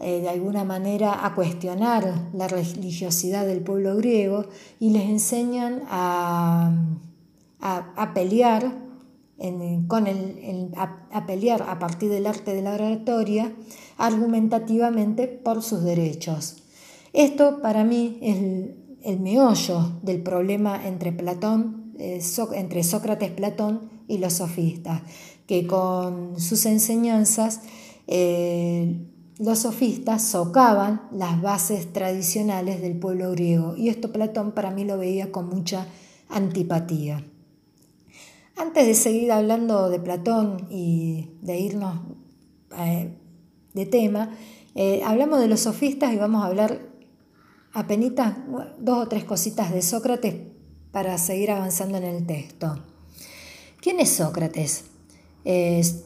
[0.00, 4.46] eh, de alguna manera a cuestionar la religiosidad del pueblo griego
[4.78, 6.72] y les enseñan a,
[8.14, 8.88] pelear
[9.88, 13.52] con el, a, pelear a partir del arte de la oratoria
[13.96, 16.62] argumentativamente por sus derechos.
[17.12, 18.36] Esto para mí es
[19.02, 22.20] el meollo del problema entre Platón, eh,
[22.54, 25.02] entre Sócrates, Platón y los sofistas,
[25.48, 27.62] que con sus enseñanzas
[28.06, 29.04] eh,
[29.38, 34.98] los sofistas socavan las bases tradicionales del pueblo griego y esto Platón para mí lo
[34.98, 35.86] veía con mucha
[36.28, 37.24] antipatía.
[38.56, 42.00] Antes de seguir hablando de Platón y de irnos
[42.76, 43.14] eh,
[43.74, 44.30] de tema,
[45.04, 46.80] hablamos de los sofistas y vamos a hablar
[47.72, 48.36] apenas
[48.78, 50.34] dos o tres cositas de Sócrates
[50.90, 52.84] para seguir avanzando en el texto.
[53.80, 54.84] ¿Quién es Sócrates?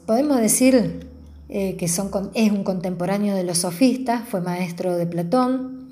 [0.07, 1.12] podemos decir
[1.55, 5.91] eh, que son, es un contemporáneo de los sofistas, fue maestro de Platón,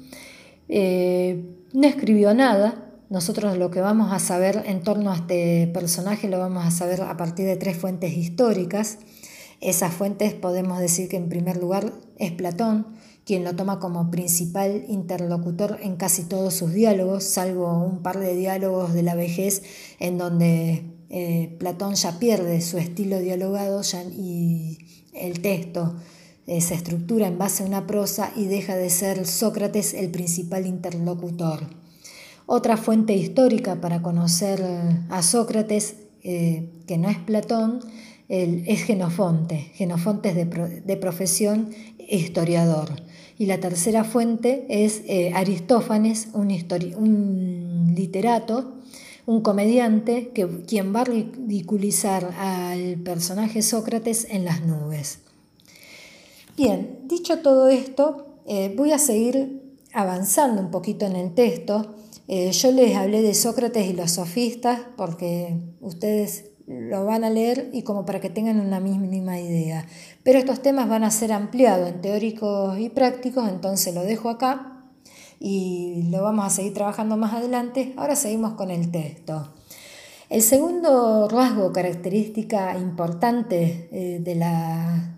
[0.70, 1.44] eh,
[1.74, 6.38] no escribió nada, nosotros lo que vamos a saber en torno a este personaje lo
[6.38, 9.00] vamos a saber a partir de tres fuentes históricas.
[9.60, 12.86] Esas fuentes podemos decir que en primer lugar es Platón,
[13.26, 18.34] quien lo toma como principal interlocutor en casi todos sus diálogos, salvo un par de
[18.34, 19.62] diálogos de la vejez
[19.98, 23.82] en donde eh, Platón ya pierde su estilo dialogado
[24.16, 25.94] y el texto
[26.46, 30.66] eh, se estructura en base a una prosa y deja de ser Sócrates el principal
[30.66, 31.60] interlocutor.
[32.46, 34.62] Otra fuente histórica para conocer
[35.08, 37.80] a Sócrates, eh, que no es Platón,
[38.28, 39.72] es Genofonte.
[39.74, 42.90] Genofonte es de profesión historiador.
[43.40, 46.48] Y la tercera fuente es eh, Aristófanes, un,
[46.98, 48.79] un, literato,
[49.30, 55.20] un comediante, que, quien va a ridiculizar al personaje Sócrates en las nubes.
[56.56, 61.94] Bien, dicho todo esto, eh, voy a seguir avanzando un poquito en el texto.
[62.26, 67.70] Eh, yo les hablé de Sócrates y los sofistas porque ustedes lo van a leer
[67.72, 69.86] y como para que tengan una mínima idea.
[70.24, 74.79] Pero estos temas van a ser ampliados en teóricos y prácticos, entonces lo dejo acá
[75.40, 77.94] y lo vamos a seguir trabajando más adelante.
[77.96, 79.48] Ahora seguimos con el texto.
[80.28, 85.16] El segundo rasgo, característica importante eh, de la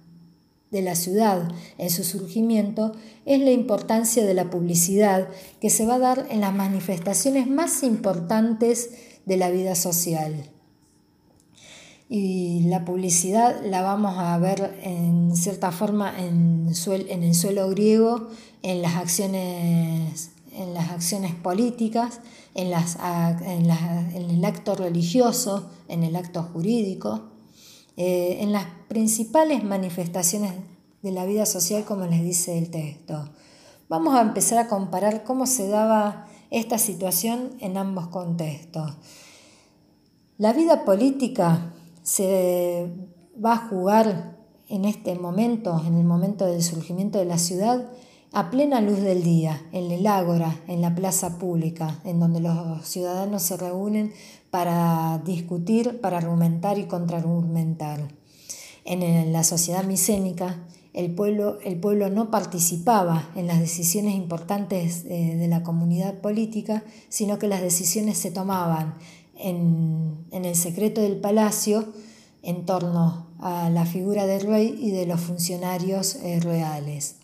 [0.73, 2.93] de la ciudad en su surgimiento
[3.27, 5.29] es la importancia de la publicidad
[5.61, 8.91] que se va a dar en las manifestaciones más importantes
[9.27, 10.49] de la vida social.
[12.09, 18.29] Y la publicidad la vamos a ver en cierta forma en, en el suelo griego,
[18.63, 22.21] en las acciones, en las acciones políticas,
[22.55, 22.97] en, las,
[23.43, 23.71] en,
[24.31, 27.33] el acto religioso, en el acto jurídico
[27.97, 30.55] eh, en las principales manifestaciones
[31.03, 33.29] de la vida social, como les dice el texto.
[33.89, 38.95] Vamos a empezar a comparar cómo se daba esta situación en ambos contextos.
[40.39, 42.91] La vida política se
[43.45, 44.39] va a jugar
[44.71, 47.91] en este momento, en el momento del surgimiento de la ciudad,
[48.33, 52.87] a plena luz del día, en el ágora, en la plaza pública, en donde los
[52.89, 54.13] ciudadanos se reúnen
[54.51, 58.09] para discutir, para argumentar y contraargumentar.
[58.85, 65.37] En la sociedad micénica, el pueblo, el pueblo no participaba en las decisiones importantes eh,
[65.37, 68.95] de la comunidad política, sino que las decisiones se tomaban
[69.37, 71.93] en, el secreto del palacio
[72.43, 77.22] en torno a la figura del rey y de los funcionarios eh, reales.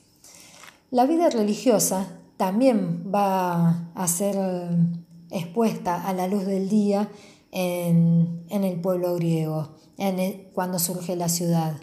[0.90, 2.06] La vida religiosa
[2.38, 4.36] también va a ser
[5.30, 7.10] expuesta a la luz del día
[7.52, 9.74] en, el pueblo griego,
[10.54, 11.74] cuando surge la ciudad.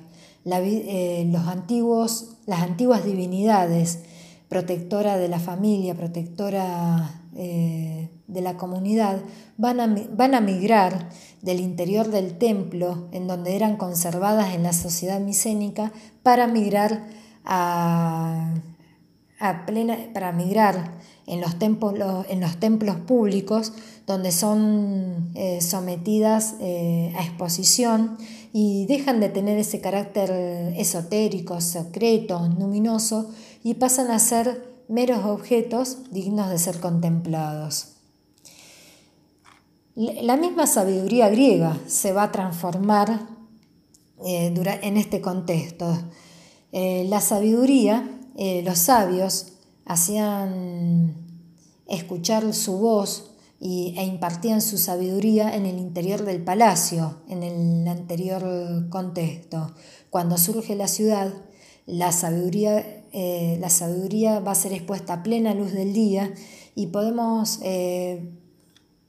[0.43, 3.99] Eh, los antiguos, las antiguas divinidades,
[4.49, 9.21] protectora de la familia, protectora eh, de la comunidad,
[9.57, 11.09] van a, van a migrar
[11.43, 15.91] del interior del templo, en donde eran conservadas en la sociedad micénica,
[16.23, 17.05] para migrar
[17.43, 18.51] a,
[19.65, 20.93] plena, para migrar
[21.27, 23.73] en los, templos, en los templos públicos
[24.05, 28.17] donde son eh, sometidas eh, a exposición
[28.53, 30.31] y dejan de tener ese carácter
[30.77, 33.31] esotérico, secreto, luminoso
[33.63, 37.93] y pasan a ser meros objetos dignos de ser contemplados.
[39.95, 43.27] La misma sabiduría griega se va a transformar
[44.25, 45.97] eh, en este contexto.
[46.71, 49.53] la sabiduría eh, los sabios
[49.85, 51.15] hacían
[51.87, 57.87] escuchar su voz y, e impartían su sabiduría en el interior del palacio, en el
[57.87, 59.73] anterior contexto.
[60.09, 61.33] Cuando surge la ciudad,
[61.85, 66.33] la sabiduría, eh, la sabiduría va a ser expuesta a plena luz del día
[66.73, 68.31] y podemos, eh,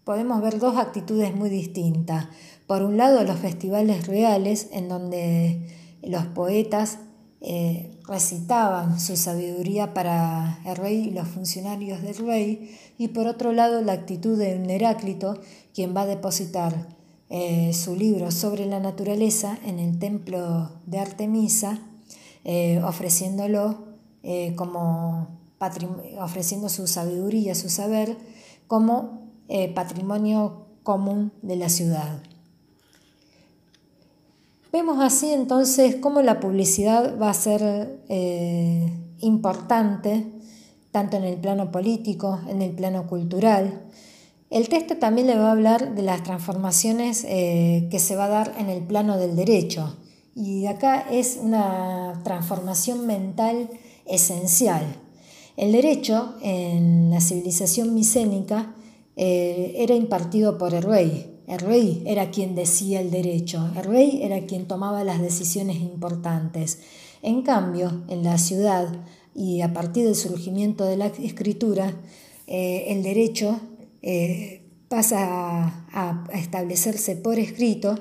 [0.05, 2.29] podemos ver dos actitudes muy distintas.
[2.67, 5.69] Por un lado, los festivales reales, en donde
[6.03, 6.99] los poetas
[7.49, 13.53] eh, recitaban su sabiduría para el rey y los funcionarios del rey, y por otro
[13.53, 15.39] lado la actitud de un Heráclito,
[15.73, 16.89] quien va a depositar
[17.31, 21.79] eh, su libro sobre la naturaleza en el templo de Artemisa,
[22.43, 23.87] eh, ofreciéndolo
[24.57, 25.29] como
[26.19, 28.17] ofreciendo su sabiduría, su saber,
[28.67, 29.31] como
[29.77, 32.21] patrimonio común de la ciudad.
[34.77, 40.27] Vemos así entonces cómo la publicidad va a ser eh, importante
[40.91, 43.87] tanto en el plano político, en el plano cultural.
[44.51, 48.29] El texto también le va a hablar de las transformaciones eh, que se va a
[48.29, 49.97] dar en el plano del derecho.
[50.35, 53.71] Y acá es una transformación mental
[54.05, 54.85] esencial.
[55.57, 58.75] El derecho en la civilización micénica
[59.17, 64.21] eh, era impartido por el rey, el rey era quien decía el derecho, el rey
[64.23, 66.81] era quien tomaba las decisiones importantes.
[67.23, 68.93] En cambio, en la ciudad
[69.35, 71.95] y a partir del surgimiento de la escritura,
[72.49, 73.61] eh, el derecho
[74.03, 77.97] eh, pasa a, establecerse por escrito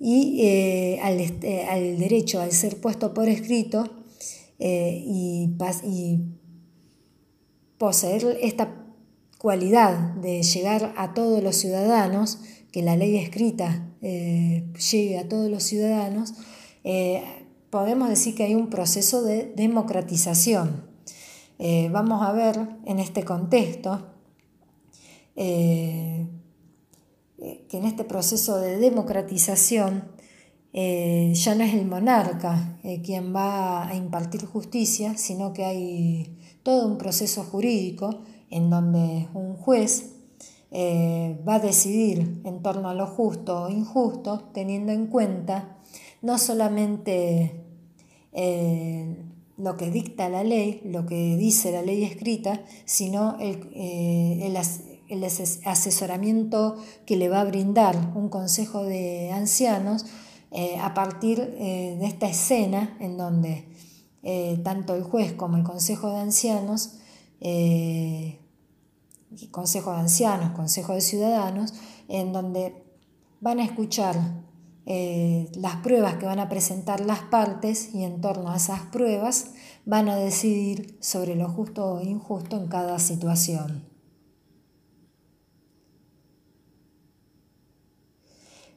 [0.00, 3.88] y eh, al, derecho, al ser puesto por escrito
[4.58, 5.50] y,
[5.84, 6.18] y
[7.78, 8.83] poseer esta
[9.44, 12.38] cualidad de llegar a todos los ciudadanos,
[12.72, 16.32] que la ley escrita eh, llegue a todos los ciudadanos,
[16.82, 17.22] eh,
[17.68, 20.86] podemos decir que hay un proceso de democratización.
[21.58, 24.14] Eh, vamos a ver en este contexto
[25.34, 26.26] que
[27.70, 30.08] en este proceso de democratización
[30.72, 36.96] ya no es el monarca quien va a impartir justicia, sino que hay todo un
[36.96, 38.22] proceso jurídico
[38.54, 40.12] en donde un juez
[40.70, 45.76] eh, va a decidir en torno a lo justo o injusto, teniendo en cuenta
[46.22, 47.64] no solamente
[48.32, 49.24] eh,
[49.56, 54.46] lo que dicta la ley, lo que dice la ley escrita, sino el, eh,
[55.08, 55.24] el,
[55.64, 56.76] asesoramiento
[57.06, 60.06] que le va a brindar un consejo de ancianos
[60.80, 63.64] a partir de esta escena en donde
[64.62, 66.98] tanto el juez como el consejo de ancianos
[69.50, 71.74] Consejo de Ancianos, Consejo de Ciudadanos,
[72.08, 72.84] en donde
[73.40, 74.16] van a escuchar
[74.86, 79.52] eh, las pruebas que van a presentar las partes y en torno a esas pruebas
[79.84, 83.84] van a decidir sobre lo justo o injusto en cada situación.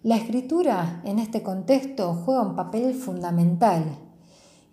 [0.04, 4.08] La escritura en este contexto juega un papel fundamental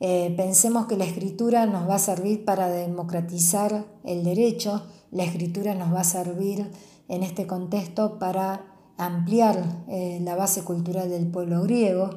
[0.01, 4.83] eh, pensemos que la escritura nos va a servir para democratizar el derecho,
[5.15, 6.71] la escritura nos va a servir
[7.09, 8.67] en este contexto para
[8.99, 12.11] ampliar eh, la base cultural del pueblo griego.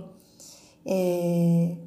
[0.83, 1.77] Eh,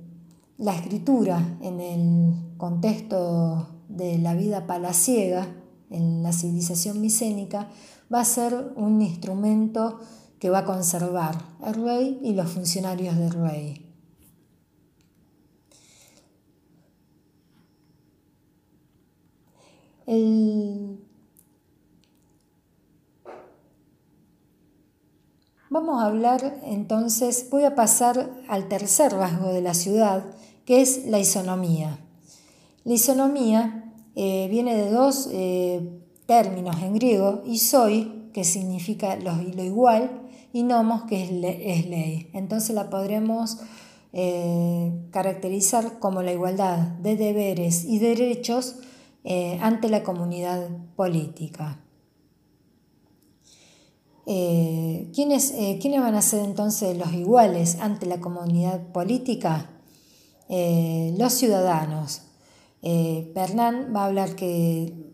[0.57, 5.49] la escritura en el contexto de la vida palaciega,
[5.91, 7.69] en la civilización micénica,
[8.13, 9.99] va a ser un instrumento
[10.39, 11.37] que va a conservar
[11.67, 13.90] el rey y los funcionarios del rey.
[25.71, 30.25] Vamos a hablar entonces, voy a pasar al tercer rasgo de la ciudad,
[30.65, 32.01] que es la isonomía.
[32.83, 40.23] La isonomía eh, viene de dos eh, términos en griego, isoi, que significa lo, igual,
[40.53, 42.31] y nomos, que es, ley.
[42.33, 43.59] Entonces la podremos
[44.13, 48.75] eh, caracterizar como la igualdad de deberes y derechos
[49.23, 51.79] eh, ante la comunidad política.
[54.25, 59.71] Eh, ¿quiénes, eh, ¿quiénes, van a ser entonces los iguales ante la comunidad política?
[60.53, 62.23] los ciudadanos.
[62.83, 65.13] Bernán va a hablar que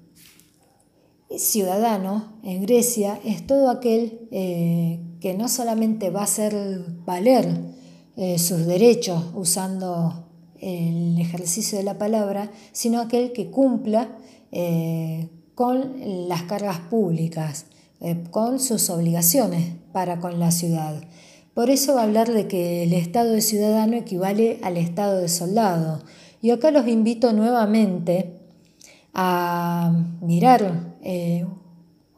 [1.36, 6.54] ciudadano en Grecia es todo aquel que no solamente va a hacer
[7.04, 7.74] valer
[8.38, 10.25] sus derechos usando
[10.60, 14.16] el ejercicio de la palabra, sino aquel que cumpla
[14.52, 17.66] eh, con las cargas públicas,
[18.00, 21.02] eh, con sus obligaciones para con la ciudad.
[21.54, 25.28] Por eso va a hablar de que el estado de ciudadano equivale al estado de
[25.28, 26.02] soldado.
[26.42, 28.34] Y acá los invito nuevamente
[29.14, 31.46] a mirar, eh,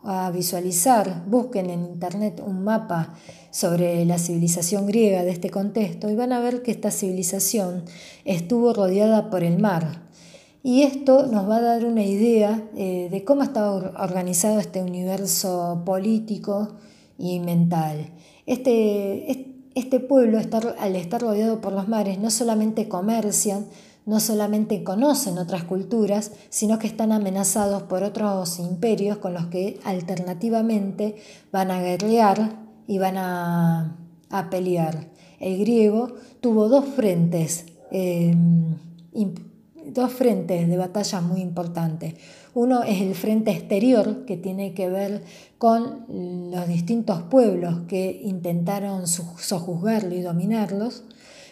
[0.05, 3.15] a visualizar, busquen en internet un mapa
[3.51, 7.85] sobre la civilización griega de este contexto y van a ver que esta civilización
[8.25, 10.09] estuvo rodeada por el mar.
[10.63, 15.83] Y esto nos va a dar una idea eh, de cómo estaba organizado este universo
[15.85, 16.77] político
[17.17, 18.11] y mental.
[18.47, 20.39] Este, este pueblo,
[20.79, 23.67] al estar rodeado por los mares, no solamente comercian,
[24.09, 29.79] no solamente conocen otras culturas, sino que están amenazados por otros imperios con los que
[29.85, 31.17] alternativamente
[31.53, 32.57] van a guerrear
[32.87, 33.99] y van a,
[34.51, 35.11] pelear.
[35.41, 38.77] El griego tuvo dos frentes, em,
[39.85, 42.15] dos frentes de batalla muy importantes.
[42.55, 45.23] Uno es el frente exterior, que tiene que ver
[45.59, 46.07] con
[46.51, 51.05] los distintos pueblos que intentaron sojuzgarlo y dominarlos,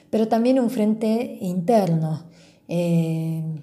[0.09, 2.35] pero también un frente interno.
[2.69, 3.63] Em,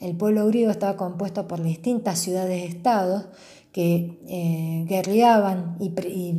[0.00, 3.26] el pueblo griego estaba compuesto por distintas ciudades-estados
[3.72, 5.90] que eh, guerreaban y,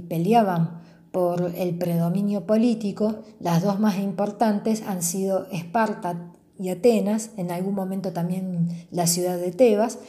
[0.07, 7.51] peleaban por el predominio político, las dos más importantes han sido Esparta y Atenas, en
[7.51, 9.99] algún momento también la ciudad de Tebas,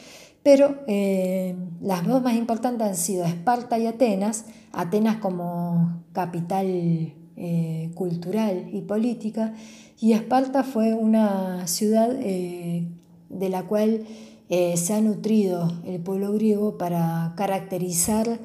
[0.43, 7.91] pero eh, las dos más importantes han sido Esparta y Atenas, Atenas como capital eh,
[7.95, 9.53] cultural y política,
[9.99, 14.05] y Esparta fue una ciudad de la cual
[14.47, 18.39] eh, se ha nutrido el pueblo griego para caracterizar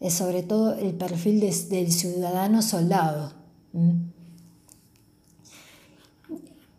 [0.00, 3.32] eh, sobre todo el perfil del ciudadano soldado.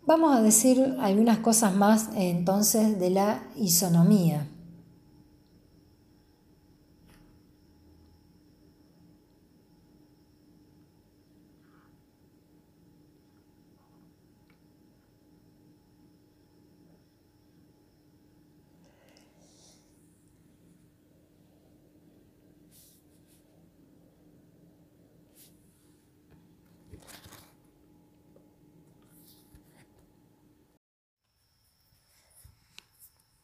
[0.06, 4.46] Vamos a decir algunas cosas más entonces de la isonomía.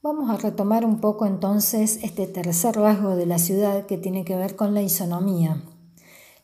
[0.04, 4.36] Vamos a retomar un poco entonces este tercer rasgo de la ciudad que tiene que
[4.36, 5.64] ver con la isonomía.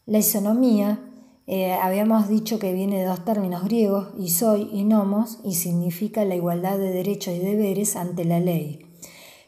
[0.07, 1.11] La isonomía,
[1.47, 6.37] eh, habíamos dicho que viene de dos términos griegos, isoi y nomos, y significa la
[6.37, 8.87] igualdad de derechos y deberes ante la ley.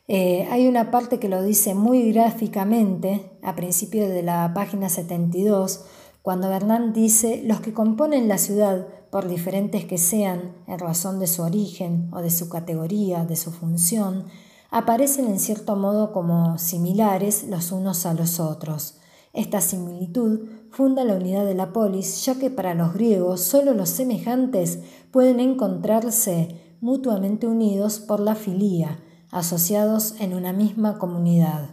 [0.09, 5.87] Eh, hay una parte que lo dice muy gráficamente a principio de la página 72,
[6.21, 11.27] cuando Bernán dice, los que componen la ciudad, por diferentes que sean en razón de
[11.27, 14.25] su origen o de su categoría, de su función,
[14.71, 18.95] aparecen en cierto modo como similares los unos a los otros.
[19.35, 23.91] Esta similitud funda la unidad de la polis, ya que para los griegos solo los
[23.91, 24.79] semejantes
[25.11, 28.99] pueden encontrarse mutuamente unidos por la filía,
[29.31, 31.69] asociados en una misma comunidad.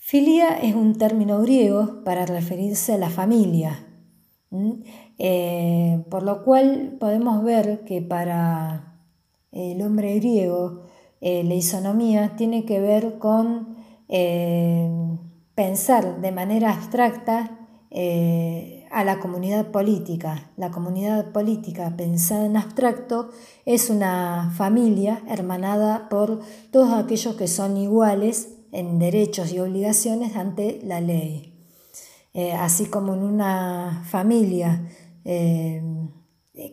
[0.00, 3.86] Filia es un término griego para referirse a la familia,
[5.18, 8.98] eh, por lo cual podemos ver que para
[9.52, 10.82] el hombre griego
[11.20, 13.76] eh, la isonomía tiene que ver con
[14.08, 14.90] eh,
[15.54, 17.58] pensar de manera abstracta
[17.90, 20.50] eh, a la comunidad política.
[20.56, 23.30] La comunidad política pensada en abstracto
[23.66, 26.40] es una familia hermanada por
[26.70, 31.52] todos aquellos que son iguales en derechos y obligaciones ante la ley.
[32.34, 34.88] Eh, así como en una familia
[35.24, 35.82] eh,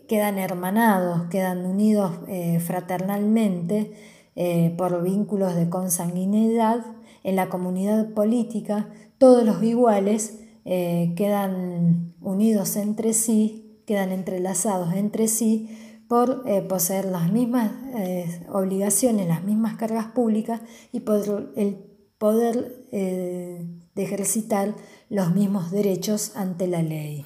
[0.07, 2.11] quedan hermanados, quedan unidos
[2.59, 3.93] fraternalmente
[4.77, 6.85] por vínculos de consanguinidad,
[7.23, 15.27] en la comunidad política todos los iguales eh, quedan unidos entre sí, quedan entrelazados entre
[15.27, 15.69] sí
[16.07, 21.77] por eh, poseer las mismas eh, obligaciones, las mismas cargas públicas y por el
[22.17, 24.75] poder de ejercitar
[25.09, 27.25] los mismos derechos ante la ley.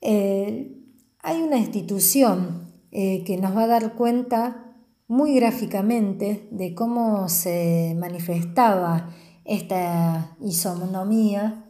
[0.00, 4.68] Hay una institución que nos va a dar cuenta
[5.08, 9.10] muy gráficamente de cómo se manifestaba
[9.44, 11.64] esta isonomía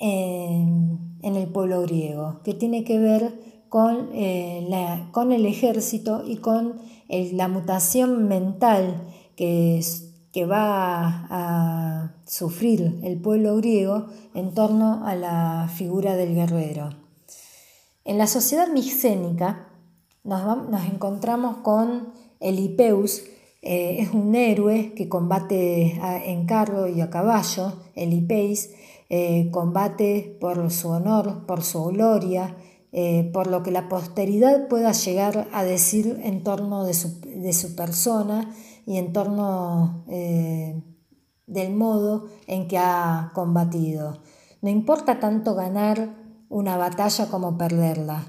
[0.00, 7.48] en, el pueblo griego, que tiene que ver con, eh, el ejército y con la
[7.48, 9.06] mutación mental
[9.36, 16.99] que va a sufrir el pueblo griego en torno a la figura del guerrero.
[18.04, 19.68] En la sociedad mixénica
[20.24, 23.22] nos, encontramos con el Hipeus
[23.62, 27.74] eh, es un héroe que combate en carro y a caballo.
[27.94, 28.70] El Hipeis
[29.10, 32.56] eh, combate por su honor, por su gloria,
[32.92, 37.52] eh, por lo que la posteridad pueda llegar a decir en torno de su, de
[37.52, 38.54] su persona
[38.86, 40.04] y en torno
[41.46, 44.22] del modo en que ha combatido.
[44.62, 46.19] No importa tanto ganar
[46.50, 48.26] una batalla como perderla.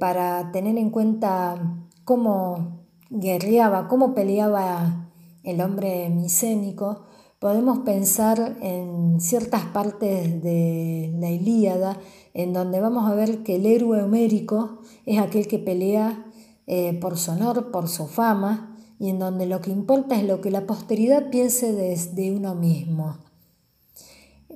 [0.00, 5.10] para tener en cuenta cómo guerreaba, cómo peleaba
[5.42, 7.06] el hombre micénico,
[7.38, 11.98] podemos pensar en ciertas partes de la Ilíada,
[12.34, 16.24] en donde vamos a ver que el héroe homérico es aquel que pelea
[16.66, 20.40] eh, por su honor, por su fama, y en donde lo que importa es lo
[20.40, 23.18] que la posteridad piense de uno mismo.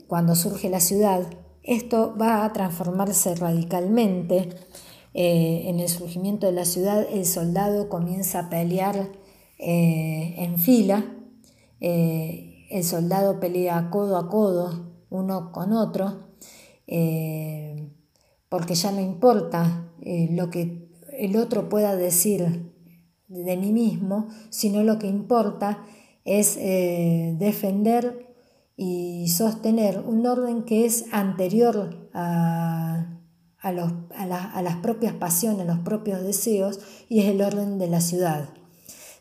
[0.07, 1.26] Cuando surge la ciudad,
[1.67, 4.49] esto va a transformarse radicalmente
[5.14, 9.11] eh, en el surgimiento de la ciudad, el soldado comienza a pelear
[9.59, 11.05] eh, en fila,
[11.81, 16.27] eh, el soldado pelea codo a codo, uno con otro,
[18.49, 19.91] porque ya no importa
[20.31, 20.89] lo que
[21.19, 22.73] el otro pueda decir
[23.29, 25.85] de mí mismo, sino lo que importa
[26.25, 26.57] es
[27.39, 28.26] defender
[28.77, 33.16] y sostener un orden que es anterior a
[33.66, 38.49] a, las propias pasiones, los propios deseos, y es el orden de la ciudad.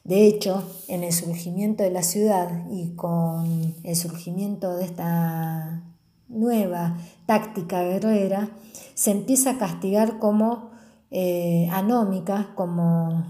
[0.04, 5.84] De hecho, en el surgimiento de la ciudad y con el surgimiento de esta
[6.28, 8.50] nueva táctica guerrera,
[8.94, 10.72] se empieza a castigar como
[11.10, 13.28] eh, anómica, como,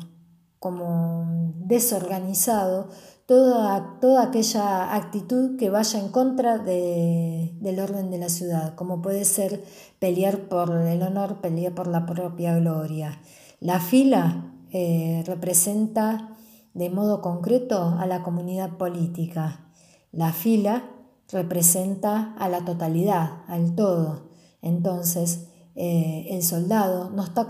[0.60, 2.90] como desorganizado,
[3.26, 9.26] toda, toda aquella actitud que vaya en contra del orden de la ciudad, como puede
[9.26, 9.64] ser
[10.00, 13.20] pelear por el honor, pelear por la propia gloria.
[13.60, 16.36] La fila eh, representa
[16.74, 19.72] de modo concreto a la comunidad política.
[20.12, 20.92] La fila
[21.32, 24.30] representa a la totalidad, al todo.
[24.62, 27.48] Entonces, eh, el soldado no está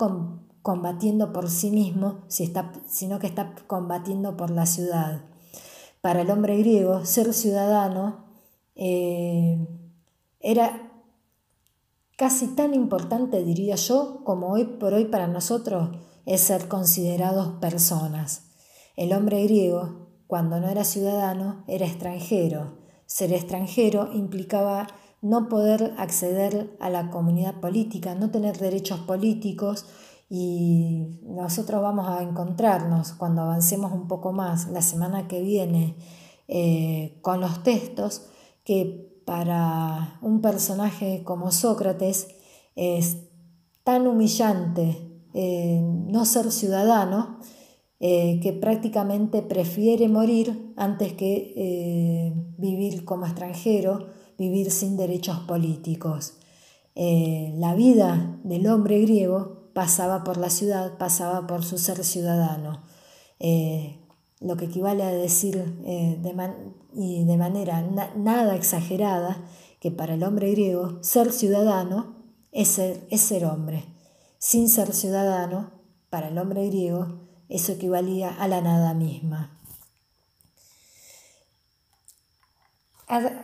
[0.62, 5.24] combatiendo por sí mismo, sino que está combatiendo por la ciudad.
[6.06, 8.26] Para el hombre griego, ser ciudadano
[8.76, 9.58] eh,
[10.40, 10.92] era
[12.16, 15.98] casi tan importante, diría yo, como hoy por hoy para nosotros
[16.28, 18.52] es ser considerados personas.
[18.96, 22.78] El hombre griego, cuando no era ciudadano, era extranjero.
[23.08, 24.86] Ser extranjero implicaba
[25.24, 29.88] no poder acceder a la comunidad política, no tener derechos políticos
[30.30, 35.96] y nosotros vamos a encontrarnos cuando avancemos un poco más la semana que viene
[36.48, 38.24] eh, con los textos
[38.64, 42.28] que para un personaje como Sócrates
[42.76, 43.18] es
[43.84, 47.40] tan humillante eh, no ser ciudadano
[48.00, 54.08] eh, que prácticamente prefiere morir antes que vivir como extranjero,
[54.38, 56.34] vivir sin derechos políticos.
[56.96, 62.82] la vida del hombre griego pasaba por la ciudad, pasaba por su ser ciudadano.
[63.40, 64.00] Eh,
[64.40, 66.54] lo que equivale a decir eh, de,
[66.94, 67.82] y de manera
[68.16, 69.38] nada exagerada
[69.82, 72.16] que para el hombre griego ser ciudadano
[72.54, 73.84] es ser, es ser hombre.
[74.38, 75.72] Sin ser ciudadano,
[76.10, 77.20] para el hombre griego,
[77.50, 79.60] eso equivalía a la nada misma.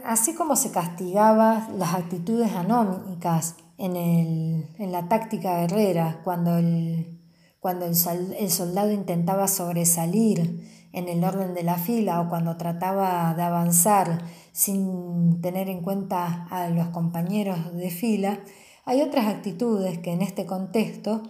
[0.06, 7.20] Así como se castigaba las actitudes anómicas en, la táctica guerrera, cuando, el,
[7.60, 13.42] cuando el, soldado intentaba sobresalir en el orden de la fila o cuando trataba de
[13.42, 18.42] avanzar sin tener en cuenta a los compañeros de fila,
[18.86, 21.24] hay otras actitudes que en este contexto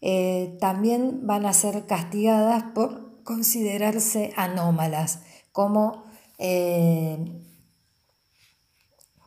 [0.00, 5.22] eh, también van a ser castigadas por considerarse anómalas,
[5.52, 6.04] como
[6.38, 7.18] eh,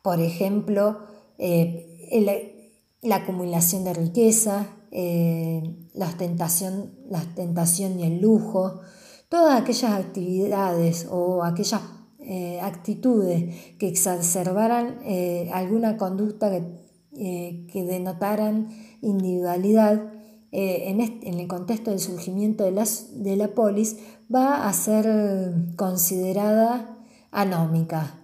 [0.01, 0.99] por ejemplo
[1.37, 2.60] eh, el,
[3.01, 8.81] la acumulación de riqueza, eh, la, ostentación, la y el lujo,
[9.29, 11.81] todas aquellas actividades o aquellas
[12.19, 18.69] eh, actitudes que exacerbaran eh, alguna conducta que, que denotaran
[19.01, 20.11] individualidad
[20.53, 23.97] en, en, el contexto del surgimiento de, las, de la polis
[24.33, 26.97] va a ser considerada
[27.31, 28.20] anómica.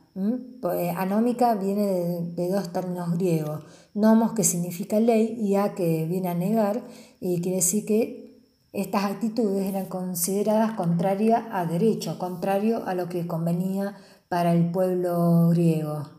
[0.96, 3.64] Anómica viene de dos términos griegos,
[3.94, 6.82] nomos que significa ley y a que viene a negar
[7.20, 8.28] y quiere decir que
[8.74, 13.96] estas actitudes eran consideradas contrarias a derecho, contrario a lo que convenía
[14.28, 16.10] para el pueblo griego.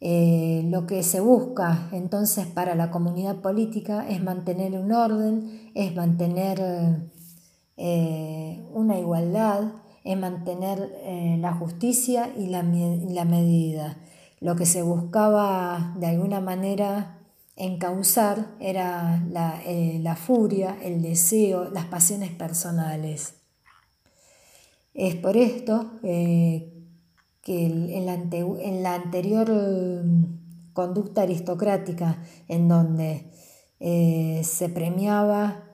[0.00, 5.94] Eh, lo que se busca entonces para la comunidad política es mantener un orden, es
[5.94, 6.60] mantener
[7.76, 9.72] eh, una igualdad,
[10.06, 13.98] es mantener eh, la justicia y la medida.
[14.40, 17.18] Lo que se buscaba de alguna manera
[17.56, 23.34] encauzar era la, eh, furia, el deseo, las pasiones personales.
[24.94, 26.72] Es por esto eh,
[27.42, 28.06] que en
[28.82, 33.32] la, anterior mm, conducta aristocrática, en donde
[33.78, 35.64] se premiaba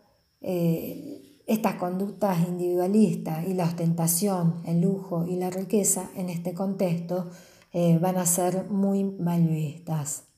[1.46, 7.30] estas conductas individualistas y la ostentación, el lujo y la riqueza, en este contexto
[7.72, 10.31] eh, van a ser muy mal vistas.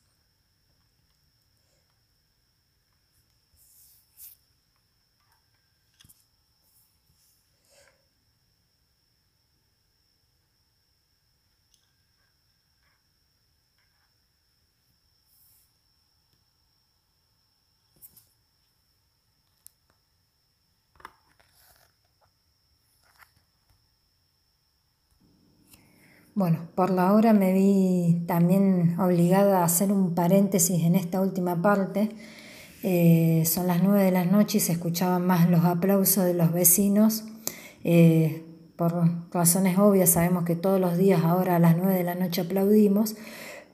[26.37, 31.62] Bueno, por la hora me vi también obligada a hacer un paréntesis en esta última
[31.62, 32.09] parte.
[32.82, 36.53] Eh, son las nueve de la noche y se escuchaban más los aplausos de los
[36.53, 37.24] vecinos.
[37.85, 38.93] Eh, por
[39.30, 43.14] razones obvias sabemos que todos los días ahora a las nueve de la noche aplaudimos,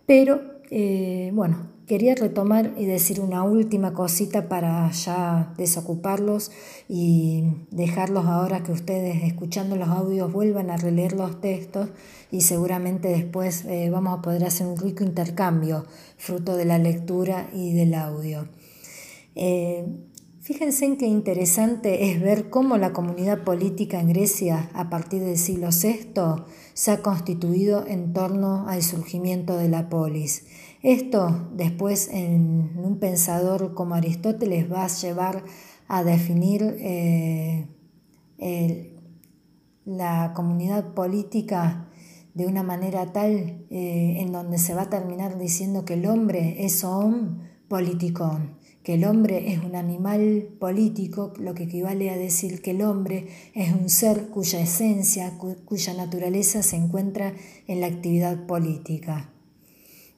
[0.05, 6.53] pero eh, bueno, quería retomar y decir una última cosita para ya desocuparlos
[6.89, 11.89] y dejarlos ahora que ustedes escuchando los audios vuelvan a releer los textos
[12.31, 15.85] y seguramente después eh, vamos a poder hacer un rico intercambio
[16.17, 18.47] fruto de la lectura y del audio.
[19.35, 19.85] Eh,
[20.43, 25.37] fíjense en qué interesante es ver cómo la comunidad política en Grecia a partir del
[25.37, 30.45] siglo VI se ha constituido en torno al surgimiento de la polis.
[30.83, 35.45] Esto después en un pensador como Aristóteles va a llevar
[35.89, 37.67] a definir eh,
[39.85, 41.89] la comunidad política
[42.33, 46.65] de una manera tal eh, en donde se va a terminar diciendo que el hombre
[46.65, 52.63] es un politicón, que el hombre es un animal político, lo que equivale a decir
[52.63, 57.35] que el hombre es un ser cuya esencia, cuya naturaleza se encuentra
[57.67, 59.31] en la actividad política.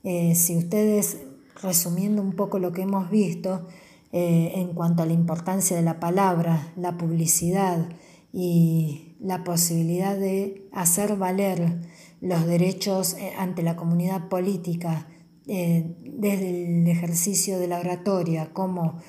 [0.05, 1.18] Eh, si ustedes
[1.62, 3.68] resumiendo un poco lo que hemos visto
[4.11, 7.88] eh, en cuanto a la importancia de la palabra, la publicidad
[8.32, 11.80] y la posibilidad de hacer valer
[12.20, 15.09] los derechos eh, ante la comunidad política
[15.44, 19.00] desde el ejercicio de la oratoria, como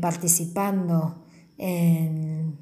[0.00, 1.22] participando
[1.56, 2.58] en,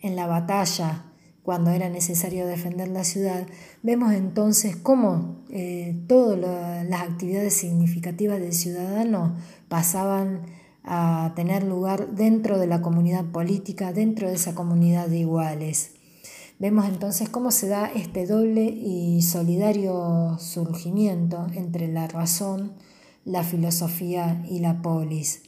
[0.00, 1.12] en la batalla
[1.46, 3.46] cuando era necesario defender la ciudad,
[3.84, 9.36] vemos entonces cómo eh, todas las actividades significativas del ciudadano
[9.68, 10.40] pasaban
[10.82, 15.92] a tener lugar dentro de la comunidad política, dentro de esa comunidad de iguales.
[16.58, 22.72] Vemos entonces cómo se da este doble y solidario surgimiento entre la razón,
[23.24, 25.42] la filosofía y la polis.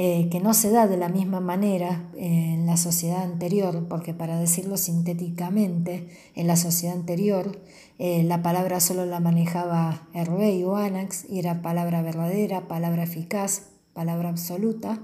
[0.00, 4.38] Eh, que no se da de la misma manera en la sociedad anterior, porque para
[4.38, 7.60] decirlo sintéticamente, en la sociedad anterior
[7.98, 13.70] eh, la palabra solo la manejaba rey o Anax y era palabra verdadera, palabra eficaz,
[13.92, 15.00] palabra absoluta,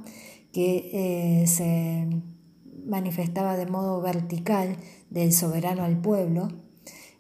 [0.52, 0.90] que
[1.42, 2.06] eh, se
[2.86, 4.76] manifestaba de modo vertical
[5.10, 6.50] del soberano al pueblo,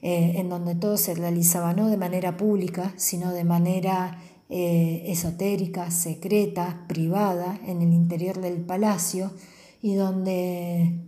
[0.06, 4.20] en donde todo se realizaba no de manera pública, sino de manera
[4.50, 9.32] eh, esotérica, secreta, privada, en el interior del palacio
[9.80, 11.00] y donde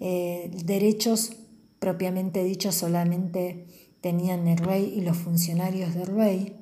[0.00, 1.32] eh, derechos
[1.78, 3.66] propiamente dichos solamente
[4.00, 6.56] tenían el rey y los funcionarios del rey,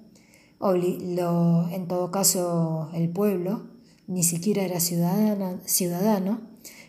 [0.60, 3.68] en todo caso el pueblo,
[4.06, 6.40] ni siquiera era ciudadano,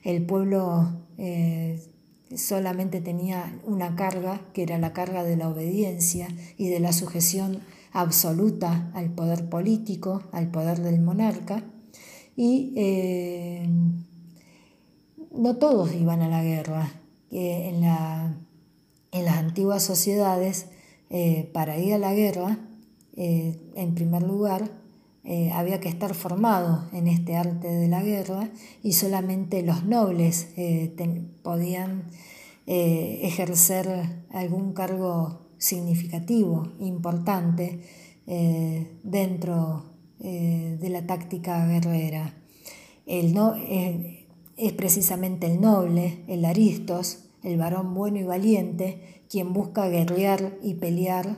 [0.03, 1.81] el pueblo eh,
[2.35, 6.27] solamente tenía una carga, que era la carga de la obediencia
[6.57, 7.61] y de la sujeción
[7.93, 11.63] absoluta al poder político, al poder del monarca,
[12.35, 13.69] y eh,
[15.31, 16.91] no todos iban a la guerra.
[17.31, 20.67] en, las antiguas sociedades,
[21.11, 22.57] eh, para ir a la guerra,
[23.15, 24.81] eh, en primer lugar,
[25.53, 28.49] había que estar formado en este arte de la guerra
[28.81, 30.49] y solamente los nobles
[31.43, 32.09] podían
[32.65, 37.79] ejercer algún cargo significativo, importante
[38.27, 39.85] eh, dentro
[40.19, 42.33] eh, de la táctica guerrera.
[43.05, 49.53] El no, eh, es precisamente el noble, el aristos, el varón bueno y valiente, quien
[49.53, 51.37] busca guerrear y pelear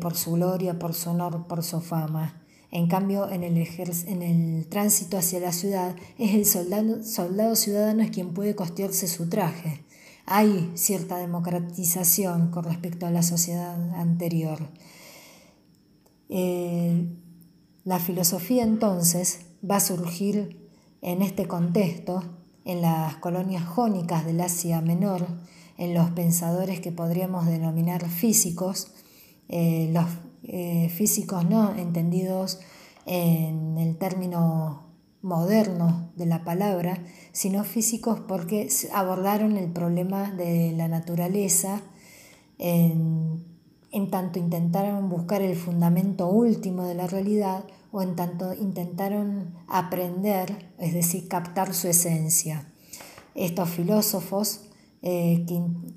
[0.00, 2.42] por su gloria, por su honor, por su fama.
[2.72, 8.04] En cambio, en el, en el tránsito hacia la ciudad, es el soldado, soldado ciudadano
[8.12, 9.84] quien puede costearse su traje,
[10.30, 14.58] hay cierta democratización con respecto a la sociedad anterior.
[16.28, 17.08] Eh,
[17.84, 20.68] la filosofía entonces va a surgir
[21.00, 22.22] en este contexto,
[22.66, 25.26] en las colonias jónicas del Asia Menor,
[25.78, 28.88] en los pensadores que podríamos denominar físicos,
[29.48, 30.04] eh, los
[30.42, 32.60] eh, físicos no entendidos
[33.06, 34.87] en el término
[35.22, 37.02] moderno de la palabra,
[37.32, 41.82] sino físicos porque abordaron el problema de la naturaleza
[42.58, 43.44] en,
[44.10, 50.92] tanto intentaron buscar el fundamento último de la realidad o en tanto intentaron aprender, es
[50.92, 52.70] decir, captar su esencia.
[53.34, 54.60] Estos filósofos
[55.00, 55.46] eh,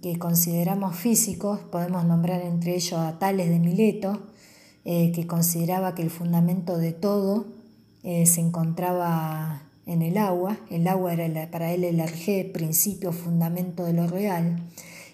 [0.01, 4.27] que, consideramos físicos, podemos nombrar entre ellos a Tales de Mileto,
[4.85, 7.60] eh, que consideraba que el fundamento de todo
[8.03, 13.83] eh, se encontraba en el agua, el agua era para él el arjé, principio, fundamento
[13.85, 14.63] de lo real,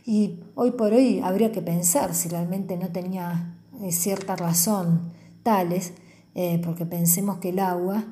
[0.05, 5.11] y hoy por hoy habría que pensar si realmente no tenía eh, cierta razón
[5.43, 5.93] tales,
[6.35, 8.05] eh, porque pensemos que el agua,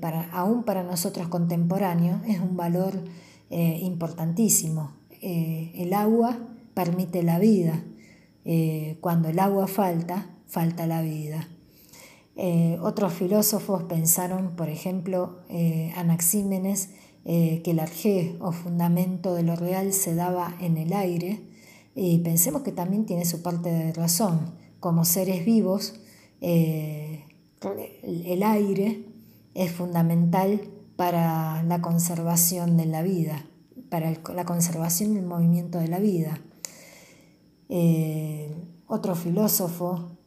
[0.00, 3.02] para, aún para nosotros contemporáneos, es un valor
[3.50, 4.92] importantísimo.
[5.22, 6.36] el agua
[6.74, 7.82] permite la vida,
[9.00, 11.48] cuando el agua falta, falta la vida.
[12.36, 16.90] Eh, otros filósofos pensaron, por ejemplo, eh, Anaxímenes,
[17.24, 21.40] eh, que el arjé o fundamento de lo real se daba en el aire,
[21.94, 24.54] y pensemos que también tiene su parte de razón.
[24.80, 26.00] Como seres vivos,
[26.40, 27.22] el
[28.42, 29.06] aire
[29.54, 30.60] es fundamental
[30.96, 33.46] para la conservación de la vida,
[33.90, 36.40] para la conservación del movimiento de la vida.
[38.88, 40.18] otro filósofo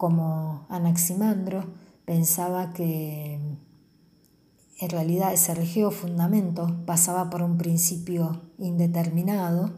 [0.00, 1.62] como Anaximandro
[2.06, 9.74] pensaba que en realidad ese regio fundamento pasaba por un principio indeterminado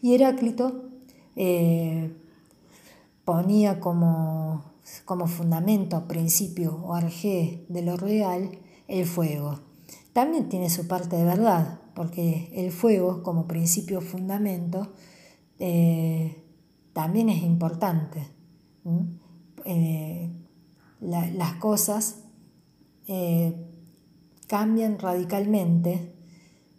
[0.00, 0.90] y Heráclito
[1.34, 2.14] eh,
[3.24, 4.62] ponía como,
[5.04, 9.58] como fundamento, principio o arjé de lo real el fuego.
[10.12, 14.92] También tiene su parte de verdad, porque el fuego como principio fundamento
[15.58, 16.44] eh,
[16.92, 18.28] también es importante.
[19.64, 20.30] Eh,
[21.00, 22.20] las cosas
[23.06, 23.54] eh,
[24.46, 26.14] cambian radicalmente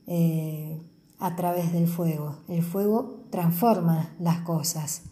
[0.07, 0.81] eh,
[1.19, 2.37] a través del fuego.
[2.47, 5.03] El fuego transforma las cosas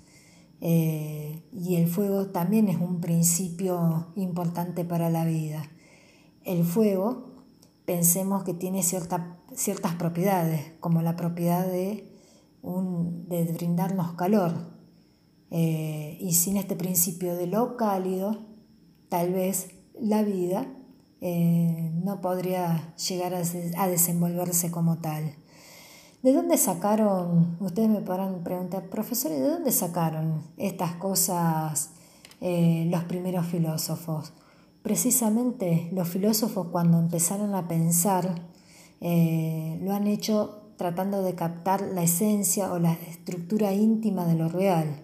[0.65, 5.61] y el fuego también es un principio importante para la vida.
[6.45, 7.33] El fuego,
[7.83, 12.09] pensemos que tiene ciertas propiedades, como la propiedad de,
[12.63, 14.72] de brindarnos calor.
[15.55, 18.37] Eh, y sin este principio de lo cálido,
[19.07, 19.69] tal vez
[20.01, 20.65] la vida
[21.21, 25.35] eh, no podría llegar a, desenvolverse como tal.
[26.23, 31.91] ¿De dónde sacaron, ustedes me podrán preguntar, profesores, ¿de dónde sacaron estas cosas
[32.41, 34.33] eh, los primeros filósofos?
[34.81, 38.53] Precisamente los filósofos cuando empezaron a pensar
[39.01, 45.02] lo han hecho tratando de captar la esencia o la estructura íntima de lo real.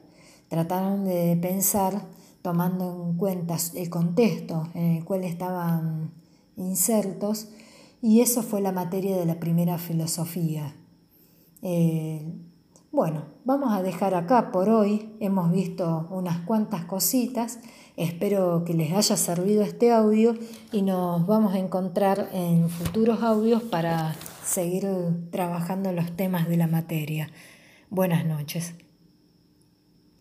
[0.49, 2.01] Trataron de pensar
[2.41, 6.11] tomando en cuenta el contexto en el cual estaban
[6.57, 7.49] insertos,
[8.01, 10.75] y eso fue la materia de la primera filosofía.
[11.61, 12.33] Eh,
[12.91, 17.59] bueno, vamos a dejar acá por hoy, hemos visto unas cuantas cositas,
[17.97, 20.33] espero que les haya servido este audio
[20.71, 24.87] y nos vamos a encontrar en futuros audios para seguir
[25.29, 27.29] trabajando los temas de la materia.
[27.91, 28.73] Buenas noches.